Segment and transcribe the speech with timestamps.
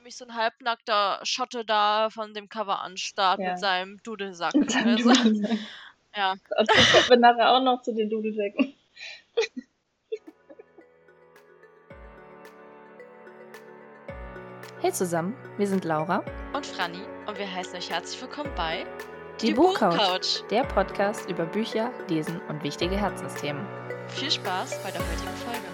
[0.00, 3.50] wie mich so ein halbnackter Schotte da von dem Cover anstarrt Ja.
[3.50, 4.54] mit seinem Dudelsack.
[4.54, 5.58] Mit seinem Also, Dudelsack.
[6.16, 6.34] ja.
[6.56, 8.74] Dazu kommen wir nachher auch noch zu den Dudelsäcken.
[14.82, 16.24] Hey zusammen, wir sind Laura,
[16.54, 18.86] Und Franny und wir heißen euch herzlich willkommen bei
[19.42, 23.66] die, Buchcouch, der Podcast über Bücher, Lesen und wichtige Herzensthemen.
[24.08, 25.69] Viel Spaß bei der heutigen Folge.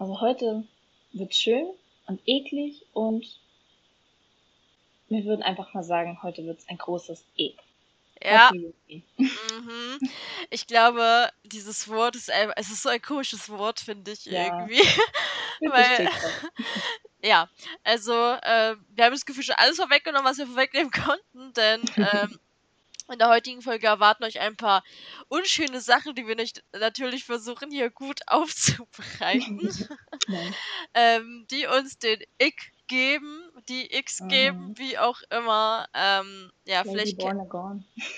[0.00, 0.64] Also heute
[1.12, 1.66] wird schön
[2.06, 3.38] und eklig und
[5.10, 7.52] wir würden einfach mal sagen, heute wird es ein großes E.
[8.22, 9.98] Ja, mhm.
[10.48, 14.46] ich glaube, dieses Wort ist einfach, es ist so ein komisches Wort, finde ich Ja.
[14.46, 14.80] irgendwie.
[15.60, 16.08] Weil-.
[17.22, 17.50] Ja,
[17.84, 22.38] also äh, wir haben das Gefühl schon alles vorweggenommen, was wir vorwegnehmen konnten, denn ähm,
[23.10, 24.82] in der heutigen Folge erwarten euch ein paar
[25.28, 29.70] unschöne Sachen, die wir nicht, natürlich versuchen hier gut aufzubereiten,
[30.94, 34.78] ähm, die uns den Ick geben, die X geben, Mhm.
[34.78, 35.88] wie auch immer.
[35.94, 37.20] Ähm, ja, Lady vielleicht,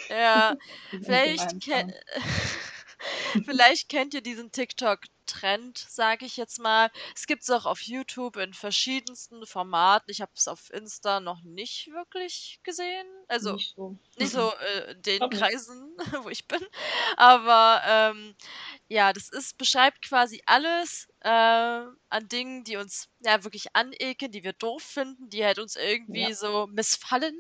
[0.09, 0.57] ja,
[1.03, 1.59] vielleicht,
[3.45, 4.51] vielleicht kennt ihr diesen
[5.27, 6.91] TikTok-Trend, sage ich jetzt mal.
[7.15, 10.11] Es gibt es auch auf YouTube in verschiedensten Formaten.
[10.11, 13.07] Ich habe es auf Insta noch nicht wirklich gesehen.
[13.29, 13.97] Also nicht so.
[14.19, 14.53] nicht so
[14.87, 15.39] äh, in den nicht.
[15.39, 16.61] Kreisen, wo ich bin.
[17.17, 18.35] Aber ähm,
[18.89, 24.45] ja, das ist, beschreibt quasi alles äh, an Dingen, die uns ja wirklich anekeln, die
[24.45, 26.35] wir doof finden, die halt uns irgendwie Ja.
[26.35, 27.37] so missfallen,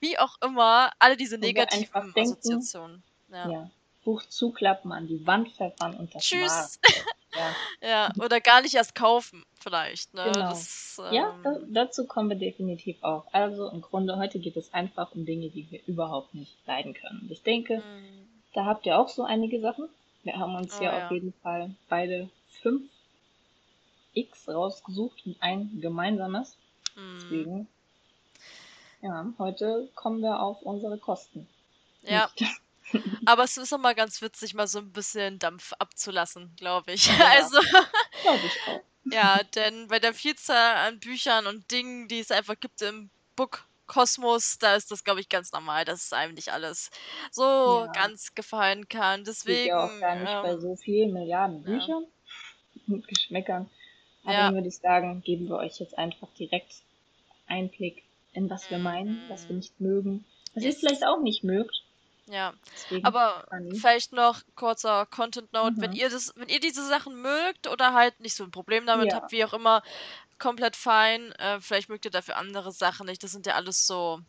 [0.00, 0.92] wie auch immer.
[0.98, 3.02] Alle diese negativen denken, Assoziationen.
[3.28, 3.50] Ja.
[3.50, 3.70] Ja.
[4.04, 6.78] Buch zuklappen, an die Wand pfeffern und das war's.
[7.36, 7.54] Ja,
[7.88, 10.14] Ja, oder gar nicht erst kaufen, vielleicht.
[10.14, 10.30] Ne?
[10.32, 10.50] Genau.
[10.50, 13.24] Das, ja da, ähm, dazu kommen wir definitiv auch.
[13.32, 17.20] Also im Grunde, heute geht es einfach um Dinge, die wir überhaupt nicht leiden können.
[17.22, 19.88] Und ich denke, mm, da habt ihr auch so einige Sachen.
[20.22, 21.04] Wir haben uns Oh, hier ja.
[21.06, 22.28] auf jeden Fall beide
[22.62, 22.82] fünf
[24.14, 26.56] X rausgesucht und ein gemeinsames.
[26.94, 27.18] mm.
[27.20, 27.68] Deswegen,
[29.02, 31.48] ja, heute kommen wir auf unsere Kosten.
[32.02, 32.52] Ja, Nicht.
[33.24, 37.06] aber es ist auch mal ganz witzig, mal so ein bisschen Dampf abzulassen, glaube ich.
[37.06, 37.14] Ja.
[37.30, 37.58] Also,
[38.22, 38.82] Glaube ich auch.
[39.12, 44.58] ja, denn bei der Vielzahl an Büchern und Dingen, die es einfach gibt im Book-Kosmos,
[44.58, 46.90] da ist das, glaube ich, ganz normal, dass es einem nicht alles
[47.30, 47.92] so Ja.
[47.92, 49.24] ganz gefallen kann.
[49.24, 51.78] Deswegen, ja auch gar nicht bei ähm, so vielen Milliarden ja.
[51.78, 52.06] Büchern
[52.88, 53.70] und Geschmäckern.
[54.24, 54.46] Aber Ja.
[54.46, 56.82] dann würde ich sagen, geben wir euch jetzt einfach direkt
[57.46, 58.02] Einblick
[58.32, 59.58] in was wir meinen, was wir Mhm.
[59.60, 60.24] nicht mögen,
[60.54, 60.74] was Yes.
[60.76, 61.84] ihr vielleicht auch nicht mögt.
[62.28, 62.54] Ja.
[62.72, 65.92] Deswegen, Aber vielleicht noch kurzer Content Note, wenn Mhm.
[65.92, 69.14] ihr das, wenn ihr diese Sachen mögt oder halt nicht so ein Problem damit Ja.
[69.14, 69.82] habt, wie auch immer,
[70.38, 71.32] komplett fein.
[71.34, 73.22] Äh, vielleicht mögt ihr dafür andere Sachen nicht.
[73.24, 74.20] Das sind ja alles so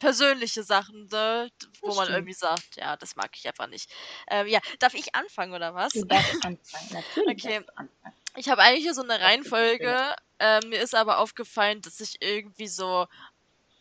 [0.00, 1.50] persönliche Sachen, ne?
[1.84, 2.10] wo Das man stimmt.
[2.10, 3.92] irgendwie sagt, ja, das mag ich einfach nicht.
[4.28, 6.00] Ähm, ja, darf ich anfangen oder was?
[6.00, 6.92] Du darfst anfangen.
[6.92, 7.62] Natürlich Okay.
[7.74, 7.90] anfangen.
[8.36, 10.14] Ich habe eigentlich hier so eine Reihenfolge.
[10.38, 13.06] Ähm, mir ist aber aufgefallen, dass ich irgendwie so.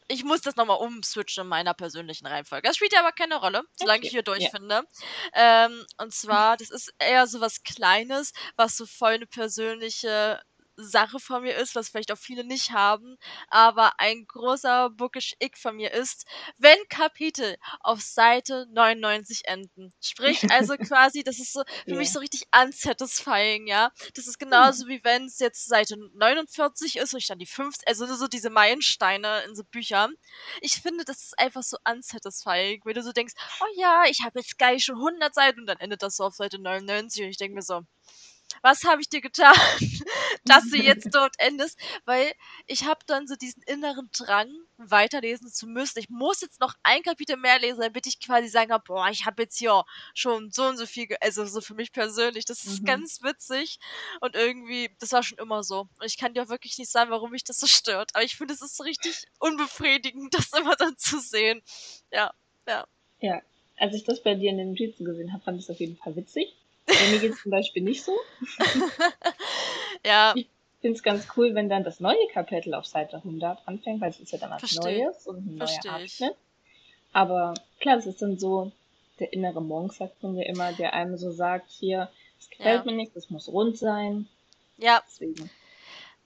[0.07, 2.67] Ich muss das nochmal umswitchen in meiner persönlichen Reihenfolge.
[2.67, 4.49] Das spielt ja aber keine Rolle, solange ich Okay, hier ja.
[4.51, 4.83] durchfinde.
[5.33, 10.41] Ähm, und zwar, das ist eher so was Kleines, was so voll eine persönliche
[10.77, 13.17] Sache von mir ist, was vielleicht auch viele nicht haben,
[13.49, 16.25] aber ein großer Bookish Ick von mir ist,
[16.57, 19.93] wenn Kapitel auf Seite 99 enden.
[20.01, 22.11] Sprich, also quasi, das ist so für mich Ja.
[22.11, 23.91] so richtig unsatisfying, ja.
[24.15, 27.87] Das ist genauso wie wenn es jetzt Seite 49 ist und ich dann die 50,
[27.87, 30.13] also so diese Meilensteine in so Büchern.
[30.61, 34.39] Ich finde, das ist einfach so unsatisfying, wenn du so denkst, oh ja, ich habe
[34.39, 37.37] jetzt geil schon 100 Seiten und dann endet das so auf Seite 99 und ich
[37.37, 37.81] denke mir so,
[38.61, 39.53] was habe ich dir getan,
[40.45, 41.79] dass du jetzt dort endest?
[42.05, 42.31] Weil
[42.67, 45.99] ich habe dann so diesen inneren Drang, weiterlesen zu müssen.
[45.99, 49.25] Ich muss jetzt noch ein Kapitel mehr lesen, damit ich quasi sagen kann, boah, ich
[49.25, 49.83] habe jetzt hier
[50.13, 52.45] schon so und so viel, also so für mich persönlich.
[52.45, 52.85] Das ist Mhm.
[52.85, 53.79] ganz witzig
[54.21, 55.81] und irgendwie, das war schon immer so.
[55.81, 58.11] Und ich kann dir auch wirklich nicht sagen, warum mich das so stört.
[58.13, 61.61] Aber ich finde, es ist so richtig unbefriedigend, das immer dann zu sehen.
[62.11, 62.33] Ja,
[62.67, 62.85] ja.
[63.19, 63.41] Ja,
[63.77, 65.97] als ich das bei dir in den Notizen gesehen habe, fand ich es auf jeden
[65.97, 66.55] Fall witzig.
[66.85, 68.17] Bei mir geht es zum Beispiel nicht so.
[70.05, 70.47] ja, Ich
[70.81, 74.19] finde es ganz cool, wenn dann das neue Kapitel auf Seite 100 anfängt, weil es
[74.19, 75.03] ist ja dann was Versteh.
[75.03, 75.89] Neues und ein neuer Versteh.
[75.89, 76.35] Abschnitt.
[77.13, 78.71] Aber klar, das ist dann so
[79.19, 82.09] der innere Monk, sagt man ja immer, der einem so sagt, hier,
[82.39, 82.91] es gefällt Ja.
[82.91, 84.27] mir nicht, es muss rund sein.
[84.77, 85.49] ja, Deswegen.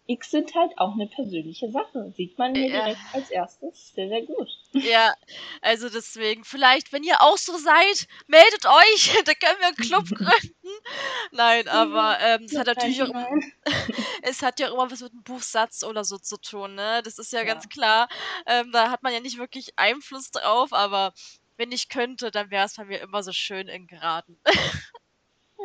[0.09, 2.11] X sind halt auch eine persönliche Sache.
[2.17, 2.83] Sieht man hier Ja.
[2.85, 3.94] direkt als erstes.
[3.94, 4.50] Sehr, sehr gut.
[4.73, 5.13] ja.
[5.61, 10.06] Also deswegen, vielleicht, wenn ihr auch so seid, meldet euch, da können wir einen Club
[10.15, 10.56] gründen.
[11.31, 13.09] Nein, aber ähm, es hat natürlich auch
[14.23, 17.01] es hat ja auch immer was mit einem Buchsatz oder so zu tun, ne?
[17.03, 17.45] Das ist ja, Ja.
[17.45, 18.07] ganz klar.
[18.47, 21.13] Ähm, da hat man ja nicht wirklich Einfluss drauf, aber
[21.57, 24.39] wenn ich könnte, dann wäre es bei mir immer so schön in geraten.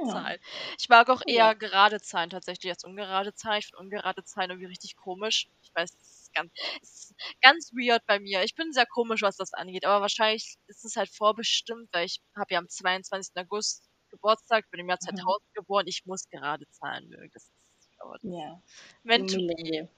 [0.07, 0.39] Zahlen.
[0.79, 1.53] Ich mag auch eher ja.
[1.55, 3.59] gerade Zahlen tatsächlich als ungerade Zahlen.
[3.59, 5.49] Ich finde ungerade Zahlen irgendwie richtig komisch.
[5.63, 6.53] Ich weiß, es ist ganz,
[6.83, 8.43] ist ganz weird bei mir.
[8.43, 12.21] Ich bin sehr komisch, was das angeht, aber wahrscheinlich ist es halt vorbestimmt, weil ich
[12.37, 13.35] habe ja am 22.
[13.37, 15.55] August Geburtstag, bin im Jahr 2000 mhm.
[15.55, 15.87] geboren.
[15.87, 17.31] Ich muss gerade Zahlen mögen.
[17.33, 17.53] Das ist,
[18.01, 18.63] oh, das ja.
[19.03, 19.89] Millennial.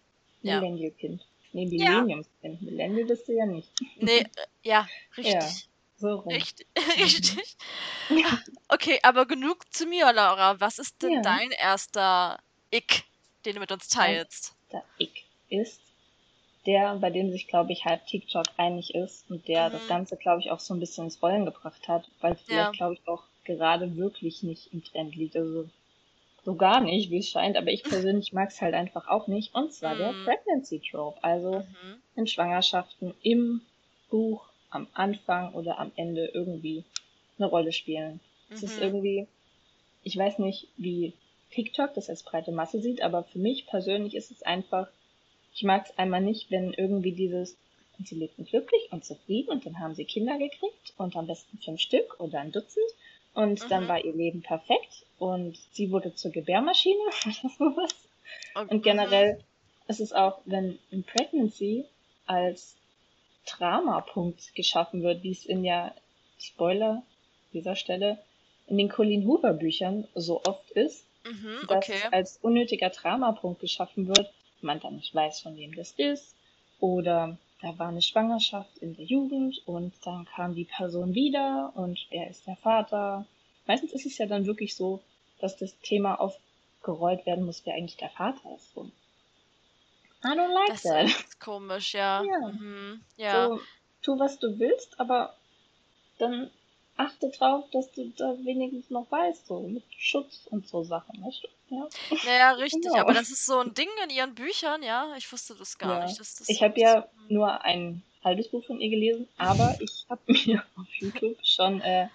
[0.42, 0.60] Ja.
[0.60, 1.26] Millennial-Kind.
[1.52, 2.60] Nee, Millenniumskind.
[2.60, 2.70] Ja.
[2.70, 3.70] Millennial bist du ja nicht.
[3.96, 4.26] Nee, äh,
[4.62, 5.34] ja, richtig.
[5.34, 5.48] Ja.
[5.98, 6.32] So rum.
[6.32, 6.66] Richtig.
[6.98, 7.56] richtig.
[8.68, 10.60] Okay, aber genug zu mir, Laura.
[10.60, 11.22] Was ist denn ja.
[11.22, 12.38] dein erster
[12.70, 13.04] Ick,
[13.44, 14.54] den du mit uns teilst?
[14.72, 15.80] Der Ick ist
[16.66, 19.72] der, bei dem sich, glaube ich, halb TikTok einig ist und der mhm.
[19.72, 22.72] das Ganze, glaube ich, auch so ein bisschen ins Rollen gebracht hat, weil es vielleicht,
[22.72, 25.36] glaube ich, auch gerade wirklich nicht im Trend liegt.
[25.36, 25.68] Also
[26.44, 29.54] so gar nicht, wie es scheint, aber ich persönlich mag es halt einfach auch nicht.
[29.54, 29.98] Und zwar mhm.
[29.98, 31.22] der Pregnancy Trope.
[31.22, 32.02] Also mhm.
[32.16, 33.62] in Schwangerschaften im
[34.10, 36.84] Buch am Anfang oder am Ende irgendwie
[37.38, 38.20] eine Rolle spielen.
[38.50, 38.68] Es mhm.
[38.68, 39.26] ist irgendwie,
[40.02, 41.12] ich weiß nicht, wie
[41.50, 44.88] TikTok das als breite Masse sieht, aber für mich persönlich ist es einfach,
[45.54, 47.56] ich mag es einmal nicht, wenn irgendwie dieses,
[47.98, 51.58] und sie lebten glücklich und zufrieden und dann haben sie Kinder gekriegt und am besten
[51.58, 52.84] fünf Stück oder ein Dutzend
[53.34, 53.68] und mhm.
[53.68, 57.94] dann war ihr Leben perfekt und sie wurde zur Gebärmaschine oder sowas.
[58.54, 58.74] Okay.
[58.74, 59.38] Und generell
[59.88, 61.84] ist es auch, wenn in Pregnancy
[62.26, 62.76] als
[63.46, 65.94] Dramapunkt geschaffen wird, wie es in ja,
[66.38, 67.02] Spoiler
[67.52, 68.18] dieser Stelle,
[68.66, 71.92] in den Colleen Hoover Büchern so oft ist, mhm, okay.
[72.02, 76.34] dass als unnötiger Dramapunkt geschaffen wird, man dann nicht weiß, von wem das ist,
[76.80, 82.06] oder da war eine Schwangerschaft in der Jugend und dann kam die Person wieder und
[82.10, 83.26] er ist der Vater.
[83.66, 85.00] Meistens ist es ja dann wirklich so,
[85.40, 88.74] dass das Thema aufgerollt werden muss, wer eigentlich der Vater ist.
[88.74, 88.90] So.
[90.26, 91.06] I don't like das that.
[91.06, 92.22] ist komisch, ja.
[92.30, 92.48] Ja.
[92.48, 93.00] Mhm.
[93.16, 93.48] ja.
[93.48, 93.60] So,
[94.02, 95.34] tu, was du willst, aber
[96.18, 96.50] dann
[96.96, 101.44] achte drauf, dass du da wenigstens noch weißt, so mit Schutz und so Sachen, weißt
[101.44, 101.48] du?
[101.68, 101.88] Ja,
[102.24, 102.96] naja, richtig, genau.
[102.96, 105.12] aber das ist so ein Ding in ihren Büchern, ja.
[105.16, 106.06] Ich wusste das gar ja.
[106.06, 106.20] nicht.
[106.20, 110.20] Das, das ich habe ja nur ein halbes Buch von ihr gelesen, aber ich habe
[110.26, 112.08] mir auf YouTube schon äh,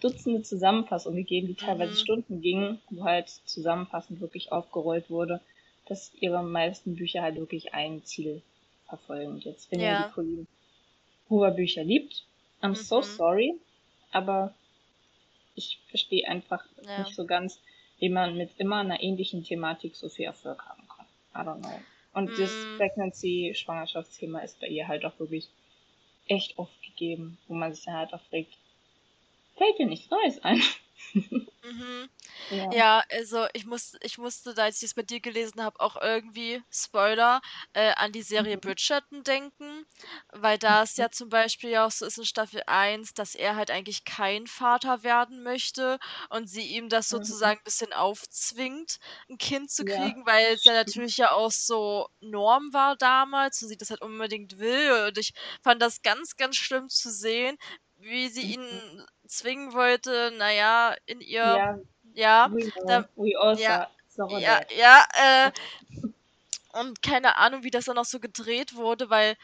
[0.00, 1.96] Dutzende Zusammenfassungen gegeben, die teilweise mhm.
[1.96, 5.40] Stunden gingen, wo halt zusammenfassend wirklich aufgerollt wurde,
[5.86, 8.42] dass ihre meisten Bücher halt wirklich ein Ziel
[8.88, 9.38] verfolgen.
[9.38, 10.00] Jetzt, wenn ja.
[10.00, 10.46] ihr die Colleen
[11.28, 12.24] Hoover Bücher liebt,
[12.60, 12.74] I'm mhm.
[12.74, 13.54] so sorry,
[14.10, 14.54] aber
[15.54, 17.00] ich verstehe einfach ja.
[17.00, 17.60] nicht so ganz,
[17.98, 21.06] wie man mit immer einer ähnlichen Thematik so viel Erfolg haben kann.
[21.34, 21.80] I don't know.
[22.14, 22.40] Und mm.
[22.40, 25.48] das Pregnancy, Schwangerschaftsthema ist bei ihr halt auch wirklich
[26.26, 28.56] echt oft gegeben, wo man sich dann halt auch fragt,
[29.56, 30.60] fällt dir nichts Neues ein?
[31.64, 32.10] Mhm.
[32.50, 32.72] Ja.
[32.72, 35.94] ja, also ich muss, ich musste, da als ich es mit dir gelesen habe, auch
[35.96, 37.40] irgendwie, Spoiler,
[37.72, 38.58] äh, an die Serie Mhm.
[38.58, 39.86] Bridgerton denken,
[40.32, 43.54] weil da es ja zum Beispiel ja auch so ist in Staffel 1, dass er
[43.54, 45.98] halt eigentlich kein Vater werden möchte
[46.30, 47.32] und sie ihm das Mhm.
[47.32, 48.98] sozusagen ein bisschen aufzwingt,
[49.30, 53.62] ein Kind zu Ja, kriegen, weil es ja natürlich ja auch so Norm war damals
[53.62, 55.06] und sie das halt unbedingt will.
[55.08, 55.32] Und ich
[55.62, 57.56] fand das ganz, ganz schlimm zu sehen,
[57.96, 58.82] wie sie ihn mhm.
[59.32, 61.78] Zwingen wollte, naja, in ihr, ja,
[62.14, 63.08] ja, we, da,
[63.40, 63.88] also ja,
[64.38, 65.52] ja, ja, äh,
[66.72, 69.36] und keine Ahnung, wie das dann auch so gedreht wurde, weil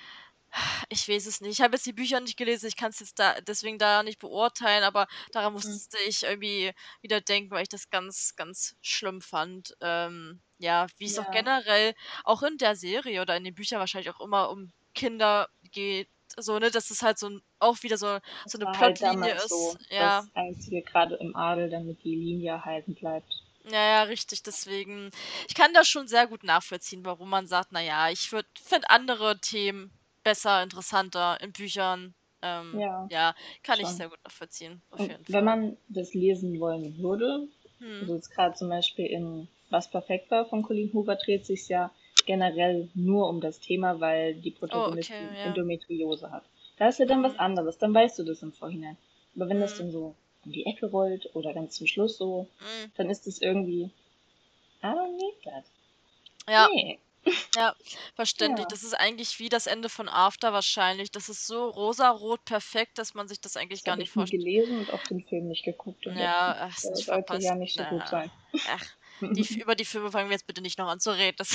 [0.88, 1.52] ich weiß es nicht.
[1.52, 4.19] Ich habe jetzt die Bücher nicht gelesen, ich kann es jetzt da deswegen da nicht
[4.19, 5.61] beurteilen, aber daran mhm.
[5.61, 9.76] musste ich irgendwie wieder denken, weil ich das ganz, ganz schlimm fand.
[9.81, 11.23] Ähm, ja, wie es ja.
[11.23, 11.94] auch generell
[12.25, 16.58] auch in der Serie oder in den Büchern wahrscheinlich auch immer um Kinder geht, so,
[16.58, 19.49] ne, dass es halt so ein, auch wieder so, so eine Plotlinie halt ist.
[19.49, 20.20] So ja.
[20.20, 23.32] Das einzige gerade im Adel, damit die Linie erhalten bleibt.
[23.70, 24.42] Ja, ja, richtig.
[24.42, 25.11] Deswegen,
[25.49, 29.90] ich kann das schon sehr gut nachvollziehen, warum man sagt, naja, ich finde andere Themen
[30.23, 32.14] besser, interessanter in Büchern.
[32.40, 33.87] Ähm, ja, ja, kann schon.
[33.87, 34.80] ich sehr gut nachvollziehen.
[35.26, 38.00] wenn man das lesen wollen würde, hm.
[38.00, 41.90] also jetzt gerade zum Beispiel in Was perfekt war von Colleen Hoover dreht sich ja
[42.28, 45.44] generell nur um das Thema, weil die Protagonistin oh, okay, ja.
[45.47, 46.44] Endometriose hat.
[46.76, 47.40] Da ist ja dann was mhm.
[47.40, 48.99] anderes, dann weißt du das im Vorhinein.
[49.35, 49.78] Aber wenn das mhm.
[49.78, 52.92] dann so um die Ecke rollt oder ganz zum Schluss so, mhm.
[52.97, 53.90] dann ist es irgendwie,
[54.82, 55.64] I don't need that.
[56.49, 56.68] Ja.
[56.73, 56.99] Nee.
[57.56, 57.75] Ja,
[58.14, 58.64] verständlich.
[58.64, 58.68] Ja.
[58.70, 61.11] Das ist eigentlich wie das Ende von After wahrscheinlich.
[61.11, 64.42] Das ist so rosarot perfekt, dass man sich das eigentlich das gar nicht vorstellt.
[64.42, 66.06] Ich habe gelesen und auch den Film nicht geguckt.
[66.06, 67.44] ja, ach, das sollte verpasst.
[67.44, 68.30] ja nicht so Na, gut sein.
[68.68, 68.87] Ach,
[69.21, 71.37] die, über die Filme fangen wir jetzt bitte nicht noch an zu reden.
[71.39, 71.55] Das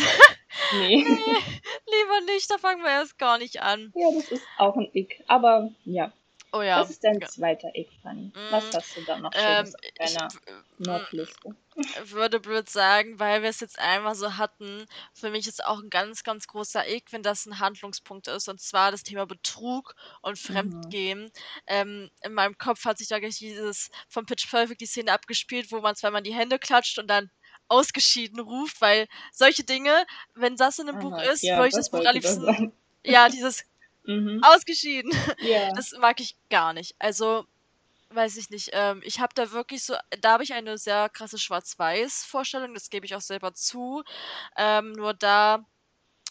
[0.71, 1.03] nee.
[1.03, 1.05] nee.
[1.05, 3.91] Lieber nicht, da fangen wir erst gar nicht an.
[3.95, 5.23] Ja, das ist auch ein Ick.
[5.27, 6.11] Aber ja.
[6.55, 6.79] Oh ja.
[6.81, 8.31] Was ist dein zweiter Ick, Fanny?
[8.35, 11.55] Mm, Was hast du da noch ähm, auf deiner ich, Nordliste?
[12.05, 14.85] würde blöd sagen, weil wir es jetzt einmal so hatten.
[15.15, 18.61] Für mich ist auch ein ganz, ganz großer Ick, wenn das ein Handlungspunkt ist, und
[18.61, 20.53] zwar das Thema Betrug und Mhm.
[20.53, 21.31] Fremdgehen.
[21.65, 25.71] Ähm, in meinem Kopf hat sich da gleich dieses von Pitch Perfect die Szene abgespielt,
[25.71, 27.31] wo man zweimal die Hände klatscht und dann
[27.69, 30.05] ausgeschieden ruft, weil solche Dinge,
[30.35, 32.47] wenn das in 'nem Buch ist, ja, würde ich das Buch am liebsten
[33.05, 33.65] ja, dieses
[34.07, 34.41] Mhm.
[34.41, 35.61] ausgeschieden, Ja.
[35.75, 36.95] das mag ich gar nicht.
[36.99, 37.45] Also
[38.11, 38.69] weiß ich nicht.
[38.73, 43.05] Ähm, ich habe da wirklich so da habe ich eine sehr krasse Schwarz-Weiß-Vorstellung, das gebe
[43.07, 44.03] ich auch selber zu.
[44.57, 45.65] Ähm, nur da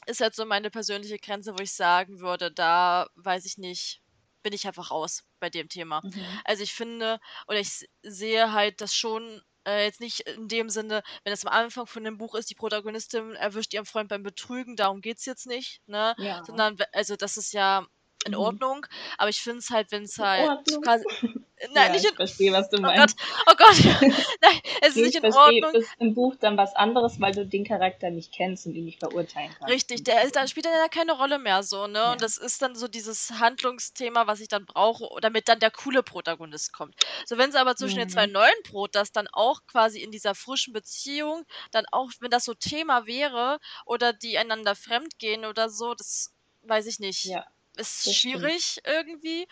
[0.07, 4.03] ist halt so meine persönliche Grenze, wo ich sagen würde, da weiß ich nicht,
[4.43, 6.03] bin ich einfach raus bei dem Thema.
[6.03, 6.43] Mhm.
[6.45, 11.03] Also ich finde oder ich sehe halt das schon äh, jetzt nicht in dem Sinne,
[11.25, 14.77] wenn es am Anfang von dem Buch ist, die Protagonistin erwischt ihren Freund beim Betrügen,
[14.77, 16.15] darum geht es jetzt nicht, ne?
[16.19, 16.45] Ja.
[16.45, 17.87] Sondern also das ist ja
[18.25, 18.39] in mhm.
[18.39, 18.87] Ordnung,
[19.19, 21.05] aber ich finde es halt, wenn es halt quasi
[21.71, 23.17] Nein, ja, nicht ich verstehe, was du oh meinst.
[23.17, 23.85] Gott, oh Gott.
[24.43, 25.81] Nein, es ist nicht in verstehe, Ordnung.
[25.81, 28.99] ist im Buch dann was anderes, weil du den Charakter nicht kennst und ihn nicht
[28.99, 29.73] verurteilen kannst.
[29.73, 31.99] Richtig, der dann spielt er ja keine Rolle mehr so, ne?
[31.99, 32.13] Ja.
[32.13, 36.03] Und das ist dann so dieses Handlungsthema, was ich dann brauche, damit dann der coole
[36.03, 36.95] Protagonist kommt.
[37.27, 38.01] So, wenn es aber zwischen mhm.
[38.01, 38.33] den zwei mhm.
[38.33, 43.07] neuen Protas dann auch quasi in dieser frischen Beziehung, dann auch, wenn das so Thema
[43.07, 47.25] wäre oder die einander fremdgehen oder so, das weiß ich nicht.
[47.25, 48.87] Ja ist das schwierig stimmt.
[48.87, 49.49] irgendwie.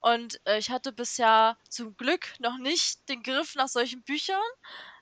[0.00, 4.42] Und äh, ich hatte bisher zum Glück noch nicht den Griff nach solchen Büchern.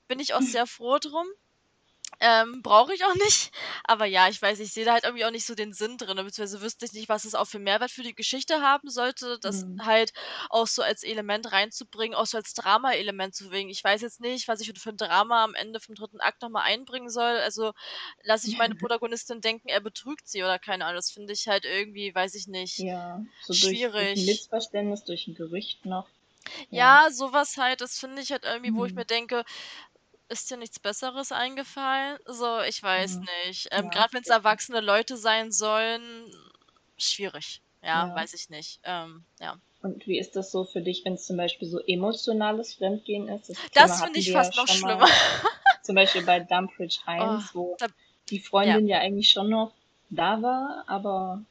[0.09, 1.27] Bin ich auch sehr froh drum.
[2.19, 3.51] Ähm, brauche ich auch nicht.
[3.85, 6.17] Aber ja, ich weiß, ich sehe da halt irgendwie auch nicht so den Sinn drin,
[6.17, 9.65] beziehungsweise wüsste ich nicht, was es auch für Mehrwert für die Geschichte haben sollte, das
[9.65, 9.85] mhm.
[9.85, 10.13] halt
[10.49, 13.69] auch so als Element reinzubringen, auch so als Drama-Element zu wegen.
[13.69, 16.65] Ich weiß jetzt nicht, was ich für ein Drama am Ende vom dritten Akt nochmal
[16.65, 17.37] einbringen soll.
[17.39, 17.73] Also
[18.23, 20.97] lasse ich meine Protagonistin denken, er betrügt sie oder keine Ahnung.
[20.97, 24.15] Das finde ich halt irgendwie, weiß ich nicht, ja, so schwierig.
[24.15, 26.09] Durch, ein Missverständnis, durch ein Gerücht noch.
[26.71, 28.99] Ja, ja sowas halt, das finde ich halt irgendwie, wo ich mhm.
[28.99, 29.45] mir denke,
[30.29, 32.19] ist dir nichts Besseres eingefallen?
[32.27, 33.29] So, ich weiß Mhm.
[33.47, 33.69] nicht.
[33.73, 36.31] Ähm, Ja, gerade wenn es erwachsene Leute sein sollen,
[36.99, 37.63] schwierig.
[37.83, 38.15] Ja, Ja.
[38.15, 38.81] weiß ich nicht.
[38.85, 39.57] Ähm, ja.
[39.81, 43.53] Und wie ist das so für dich, wenn es zum Beispiel so emotionales Fremdgehen ist?
[43.75, 44.99] Das Das finde ich fast noch schlimmer.
[44.99, 45.07] mal
[45.83, 47.87] zum Beispiel bei Dumbridge Oh, 1, wo da
[48.31, 48.81] die ja.
[48.81, 49.73] Freundin ja eigentlich schon noch
[50.11, 51.43] da war, aber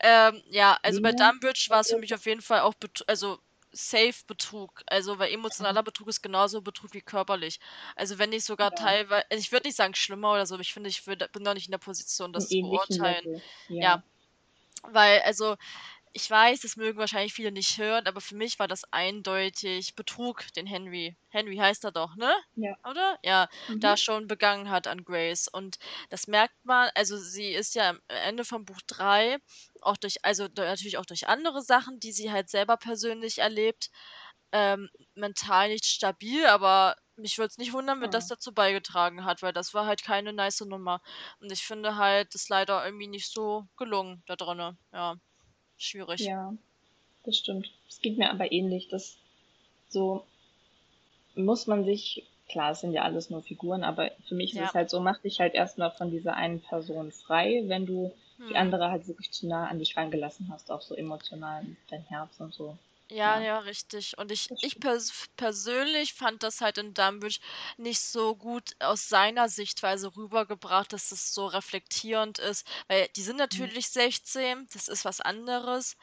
[0.00, 2.74] Ähm, ja, also bei Dumbridge war es für mich auf jeden Fall auch,
[3.06, 3.38] also
[3.76, 4.82] safe Betrug.
[4.86, 7.60] Also, weil emotionaler Betrug ist genauso Betrug wie körperlich.
[7.94, 8.76] Also, wenn nicht sogar ja.
[8.76, 11.42] teilweise, also ich würde nicht sagen schlimmer oder so, aber ich finde, ich würd, bin
[11.42, 13.42] noch nicht in der Position, das zu beurteilen.
[13.68, 13.82] Ja.
[13.82, 14.02] ja.
[14.88, 15.56] Weil, also,
[16.16, 20.50] ich weiß, das mögen wahrscheinlich viele nicht hören, aber für mich war das eindeutig Betrug,
[20.54, 22.34] den Henry, Henry heißt er doch, ne?
[22.54, 22.74] Ja.
[22.88, 23.18] Oder?
[23.22, 23.80] Ja, mhm.
[23.80, 25.46] da schon begangen hat an Grace.
[25.46, 25.76] Und
[26.08, 29.36] das merkt man, also sie ist ja am Ende vom Buch 3
[29.82, 33.90] auch durch, also natürlich auch durch andere Sachen, die sie halt selber persönlich erlebt,
[34.52, 38.12] ähm, mental nicht stabil, aber mich würde es nicht wundern, wenn ja.
[38.12, 41.02] das dazu beigetragen hat, weil das war halt keine nice Nummer.
[41.40, 45.16] Und ich finde halt, das leider irgendwie nicht so gelungen da drinne, ja
[45.78, 46.20] schwierig.
[46.20, 46.54] Ja,
[47.24, 47.70] das stimmt.
[47.88, 49.16] Es geht mir aber ähnlich, dass
[49.88, 50.24] so
[51.34, 54.62] muss man sich, klar, es sind ja alles nur Figuren, aber für mich ja.
[54.62, 58.12] ist es halt so, mach dich halt erstmal von dieser einen Person frei, wenn du
[58.38, 58.48] hm.
[58.48, 62.40] die andere halt wirklich zu nah an dich reingelassen hast, auch so emotional, dein Herz
[62.40, 62.76] und so.
[63.10, 64.18] Ja, ja, richtig.
[64.18, 67.38] Und ich, ich pers persönlich fand das halt in Dumbridge
[67.76, 72.66] nicht so gut aus seiner Sichtweise rübergebracht, dass es so reflektierend ist.
[72.88, 73.70] Weil die sind Mhm.
[73.76, 75.94] natürlich 16, das ist was anderes,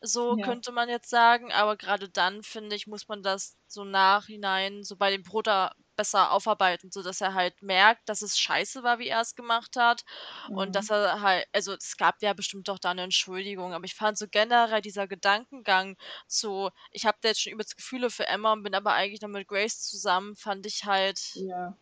[0.00, 0.38] so Ja.
[0.38, 1.50] könnte man jetzt sagen.
[1.52, 6.32] Aber gerade dann, finde ich, muss man das so nachhinein, so bei dem Bruder besser
[6.32, 10.04] aufarbeiten, sodass er halt merkt, dass es scheiße war, wie er es gemacht hat.
[10.48, 10.96] Und dass mhm.
[10.96, 14.26] er halt, also es gab ja bestimmt doch da eine Entschuldigung, aber ich fand so
[14.28, 18.74] generell dieser Gedankengang zu, ich habe da jetzt schon übelst Gefühle für Emma und bin
[18.74, 21.20] aber eigentlich noch mit Grace zusammen, fand ich halt.
[21.34, 21.76] Ja.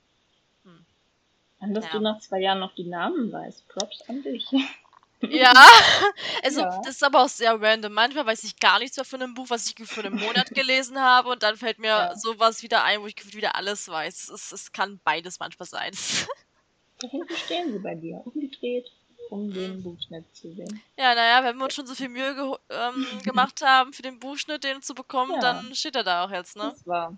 [0.65, 0.85] Hm.
[1.61, 1.93] An, dass ja.
[1.93, 3.69] du nach zwei Jahren noch die Namen weißt.
[3.69, 4.45] Props an dich.
[5.23, 5.53] Ja,
[6.43, 6.81] also Ja.
[6.85, 7.93] das ist aber auch sehr random.
[7.93, 10.99] Manchmal weiß ich gar nichts mehr von einem Buch, was ich für einen Monat gelesen
[11.00, 12.17] habe und dann fällt mir Ja.
[12.17, 14.29] sowas wieder ein, wo ich wieder alles weiß.
[14.31, 15.93] Es, es kann beides manchmal sein.
[17.03, 18.93] Da hinten stehen sie bei dir, umgedreht,
[19.31, 19.83] um den mhm.
[19.83, 20.83] Buchschnitt zu sehen.
[20.99, 24.19] Ja, naja, wenn wir uns schon so viel Mühe ge ähm, gemacht haben, für den
[24.19, 26.69] Buchschnitt den zu bekommen, Ja, dann steht er da auch jetzt, ne?
[26.75, 27.17] das war.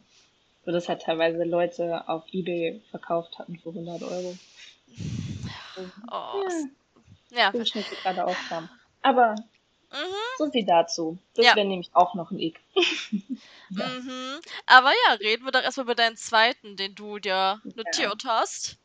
[0.64, 4.38] Wo das halt teilweise Leute auf Ebay verkauft hatten für 100 Euro.
[6.12, 6.66] Oh, Ja,
[7.32, 7.50] ja.
[7.50, 8.68] Durchschnitte gerade aufkam.
[9.02, 9.34] Aber
[9.90, 10.14] mhm.
[10.38, 11.18] so viel dazu.
[11.34, 11.56] Das ja.
[11.56, 12.60] wäre nämlich auch noch ein Ick.
[13.70, 13.86] ja.
[13.88, 14.40] mhm.
[14.66, 18.30] Aber ja, reden wir doch erstmal über deinen zweiten, den du dir notiert ja.
[18.30, 18.78] hast.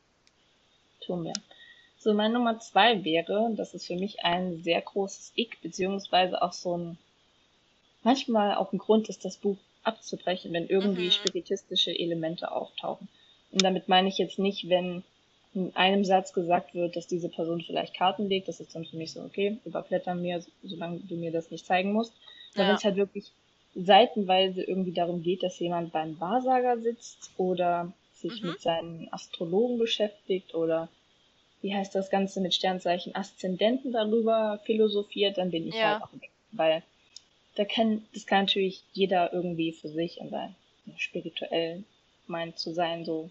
[1.04, 1.34] Tun wir.
[1.98, 6.52] So, meine Nummer zwei wäre, das ist für mich ein sehr großes Ick, beziehungsweise auch
[6.52, 6.98] so ein,
[8.04, 11.12] manchmal auch ein Grund ist, das Buch abzubrechen, wenn irgendwie mhm.
[11.12, 13.08] spiritistische Elemente auftauchen.
[13.50, 15.02] Und damit meine ich jetzt nicht, wenn
[15.66, 18.96] in einem Satz gesagt wird, dass diese Person vielleicht Karten legt, das ist dann für
[18.96, 22.12] mich so, okay, überblätter mir, solange du mir das nicht zeigen musst.
[22.54, 22.68] Aber ja.
[22.68, 23.32] wenn es halt wirklich
[23.74, 28.50] seitenweise irgendwie darum geht, dass jemand beim Wahrsager sitzt oder sich mhm.
[28.50, 30.88] mit seinen Astrologen beschäftigt oder
[31.62, 35.94] wie heißt das Ganze mit Sternzeichen Aszendenten darüber philosophiert, dann bin ich ja.
[35.94, 36.30] halt auch weg.
[36.52, 36.82] Weil
[37.56, 40.54] da kann, das kann natürlich jeder irgendwie für sich und sein
[40.96, 41.84] spirituell
[42.26, 43.30] meint zu sein, so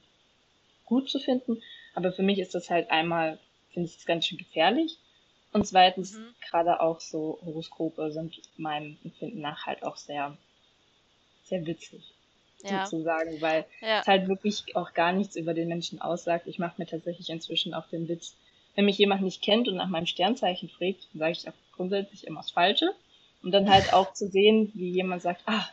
[0.86, 1.62] gut zu finden.
[1.98, 3.40] Aber für mich ist das halt einmal,
[3.74, 5.00] finde ich das ganz schön gefährlich.
[5.52, 6.28] Und zweitens, mhm.
[6.48, 10.38] gerade auch so Horoskope sind meinem Empfinden nach halt auch sehr,
[11.46, 12.14] sehr witzig.
[12.62, 12.86] Ja.
[12.86, 14.02] Sozusagen, weil ja.
[14.02, 16.46] es halt wirklich auch gar nichts über den Menschen aussagt.
[16.46, 18.36] Ich mache mir tatsächlich inzwischen auch den Witz,
[18.76, 22.28] wenn mich jemand nicht kennt und nach meinem Sternzeichen fragt, dann sage ich auch grundsätzlich
[22.28, 22.94] immer das Falsche.
[23.42, 25.68] Und dann halt auch zu sehen, wie jemand sagt, ah,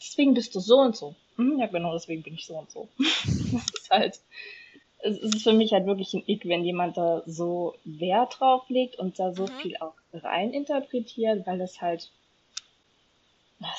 [0.00, 1.14] deswegen bist du so und so.
[1.36, 2.88] Hm, ja, genau, deswegen bin ich so und so.
[2.98, 4.20] das ist halt,
[5.02, 8.96] es ist für mich halt wirklich ein Ick, wenn jemand da so Wert drauf legt
[8.96, 9.58] und da so mhm.
[9.60, 12.10] viel auch rein interpretiert, weil es halt,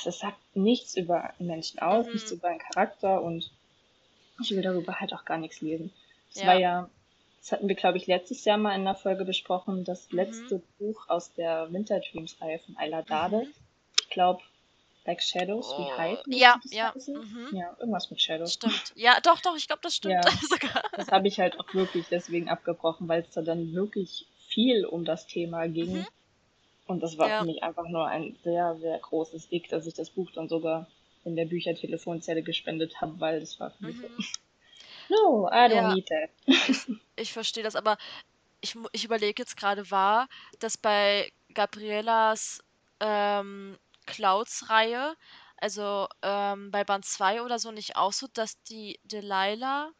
[0.03, 2.13] das sagt nichts über einen Menschen aus, mhm.
[2.13, 3.51] nichts über einen Charakter und
[4.41, 5.91] ich will darüber halt auch gar nichts lesen.
[6.33, 6.47] Es ja.
[6.47, 6.89] war ja,
[7.39, 10.17] das hatten wir, glaube ich, letztes Jahr mal in einer Folge besprochen, das mhm.
[10.17, 13.45] letzte Buch aus der Winter Dreams Reihe von Ayla Dade.
[13.45, 13.53] Mhm.
[14.01, 14.41] Ich glaube,
[15.05, 15.79] Like Shadows, oh.
[15.79, 16.23] wie Hype.
[16.27, 16.93] Ja, ja.
[17.07, 17.49] Mhm.
[17.53, 18.53] Ja, irgendwas mit Shadows.
[18.53, 18.93] Stimmt.
[18.95, 20.83] Ja, doch, doch, ich glaube, das stimmt ja, sogar.
[20.95, 25.03] Das habe ich halt auch wirklich deswegen abgebrochen, weil es da dann wirklich viel um
[25.03, 25.99] das Thema ging.
[25.99, 26.07] Mhm.
[26.85, 27.39] Und das war ja.
[27.39, 30.87] für mich einfach nur ein sehr, sehr großes Dick, dass ich das Buch dann sogar
[31.23, 34.01] in der Büchertelefonzelle gespendet habe, weil das war für mich mhm.
[34.01, 34.07] so.
[35.09, 35.93] No, I don't ja.
[35.93, 36.29] need that.
[36.45, 37.97] ich, ich verstehe das, aber
[38.61, 40.29] ich, ich überlege jetzt gerade, war,
[40.59, 42.63] dass bei Gabrielas
[43.01, 43.77] ähm,
[44.11, 45.15] Clouds-Reihe,
[45.57, 49.91] also ähm, bei Band 2 oder so nicht auch so, dass die Delilah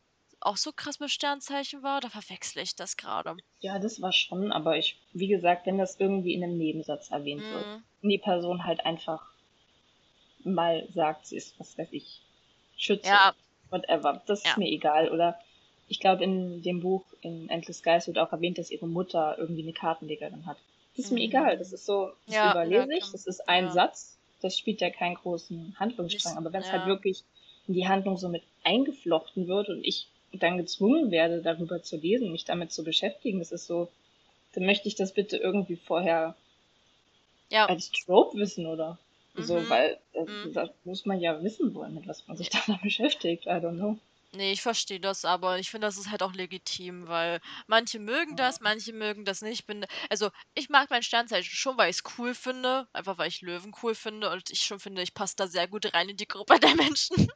[0.42, 2.02] auch so krass mit Sternzeichen war?
[2.02, 3.38] Da verwechsle ich das gerade.
[3.60, 7.42] Ja, das war schon, aber ich, wie gesagt, wenn das irgendwie in einem Nebensatz erwähnt
[7.42, 7.54] mm.
[7.54, 7.84] wird mhm.
[8.02, 9.24] und die Person halt einfach
[10.44, 12.22] mal sagt, sie ist, was weiß ich,
[12.76, 13.34] Schütze, ja.
[13.70, 14.50] whatever, das ja.
[14.50, 15.10] ist mir egal.
[15.12, 15.40] Oder
[15.88, 19.62] ich glaube, in dem Buch in Endless Skies wird auch erwähnt, dass ihre Mutter irgendwie
[19.62, 20.58] eine Kartenlegerin hat.
[20.96, 21.26] Das ist mir mhm.
[21.26, 21.58] egal.
[21.58, 23.12] Das ist so, das ja, überlese ich.
[23.12, 23.72] Das ist ein ja.
[23.72, 24.18] Satz.
[24.42, 26.38] Das spielt ja keinen großen Handlungsstrang.
[26.38, 27.24] Aber wenn es halt wirklich
[27.68, 32.32] in die Handlung so mit eingeflochten wird und ich dann gezwungen werde, darüber zu lesen,
[32.32, 33.90] mich damit zu beschäftigen, das ist so,
[34.54, 36.36] dann möchte ich das bitte irgendwie vorher
[37.50, 37.66] ja.
[37.66, 38.98] als Trope wissen oder
[39.36, 39.44] mhm.
[39.44, 40.54] so, weil das, mhm.
[40.54, 43.46] das, muss man ja wissen wollen, mit was man sich da beschäftigt.
[43.46, 43.98] I don't know.
[44.34, 48.38] Nee, ich verstehe das, aber ich finde, das ist halt auch legitim, weil manche mögen
[48.38, 49.60] das, manche mögen das nicht.
[49.60, 53.28] Ich bin, also ich mag mein Sternzeichen schon, weil ich es cool finde, einfach weil
[53.28, 56.16] ich Löwen cool finde und ich schon finde, ich passe da sehr gut rein in
[56.16, 57.28] die Gruppe der Menschen.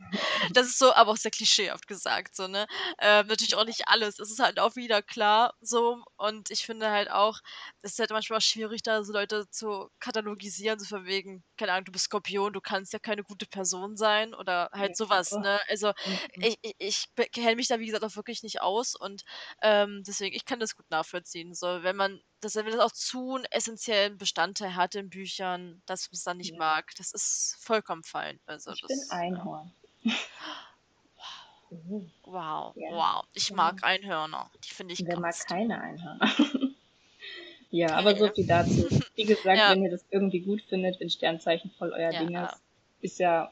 [0.54, 2.66] Das ist so, aber auch sehr klischeehaft gesagt, so, ne?
[3.00, 4.20] Ähm, natürlich auch nicht alles.
[4.20, 7.40] Es ist halt auch wieder klar so und ich finde halt auch,
[7.82, 11.86] es ist halt manchmal schwierig, da so Leute zu katalogisieren, so von wegen, keine Ahnung,
[11.86, 15.60] du bist Skorpion, du kannst ja keine gute Person sein oder halt sowas, ne?
[15.68, 16.42] Also mhm.
[16.42, 19.24] ich, ich ich kenne mich da, wie gesagt, auch wirklich nicht aus und
[19.62, 21.54] ähm, deswegen, ich kann das gut nachvollziehen.
[21.54, 26.08] So, wenn man das, wenn das auch zu einen essentiellen Bestandteil hat in Büchern, dass
[26.08, 26.58] man es dann nicht ja.
[26.58, 28.39] mag, das ist vollkommen fein.
[28.45, 29.71] Also, ich das, bin Einhorn.
[31.69, 32.91] Wow, wow, ja.
[32.91, 33.26] wow.
[33.34, 34.52] Ich mag Einhörner.
[34.63, 36.32] Die finde ich Wer mag keine Einhörner?
[37.71, 38.88] ja, aber so viel dazu.
[39.15, 39.71] Wie gesagt, ja.
[39.71, 42.62] wenn ihr das irgendwie gut findet, wenn Sternzeichen voll euer ja, Ding ist,
[43.02, 43.52] ist ja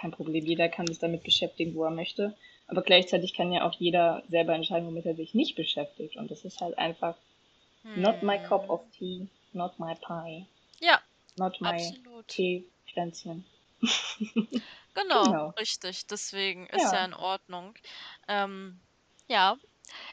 [0.00, 0.44] kein Problem.
[0.44, 2.36] Jeder kann sich damit beschäftigen, wo er möchte.
[2.68, 6.16] Aber gleichzeitig kann ja auch jeder selber entscheiden, womit er sich nicht beschäftigt.
[6.16, 7.16] Und das ist halt einfach
[7.82, 8.02] hm.
[8.02, 10.46] not my cup of tea, not my pie.
[10.80, 11.00] Ja.
[11.36, 12.28] Not my absolut.
[12.28, 13.44] Teepflänzchen.
[14.94, 16.06] genau, genau, richtig.
[16.06, 17.74] Deswegen ist ja, ja in Ordnung.
[18.26, 18.80] Ähm,
[19.28, 19.56] ja,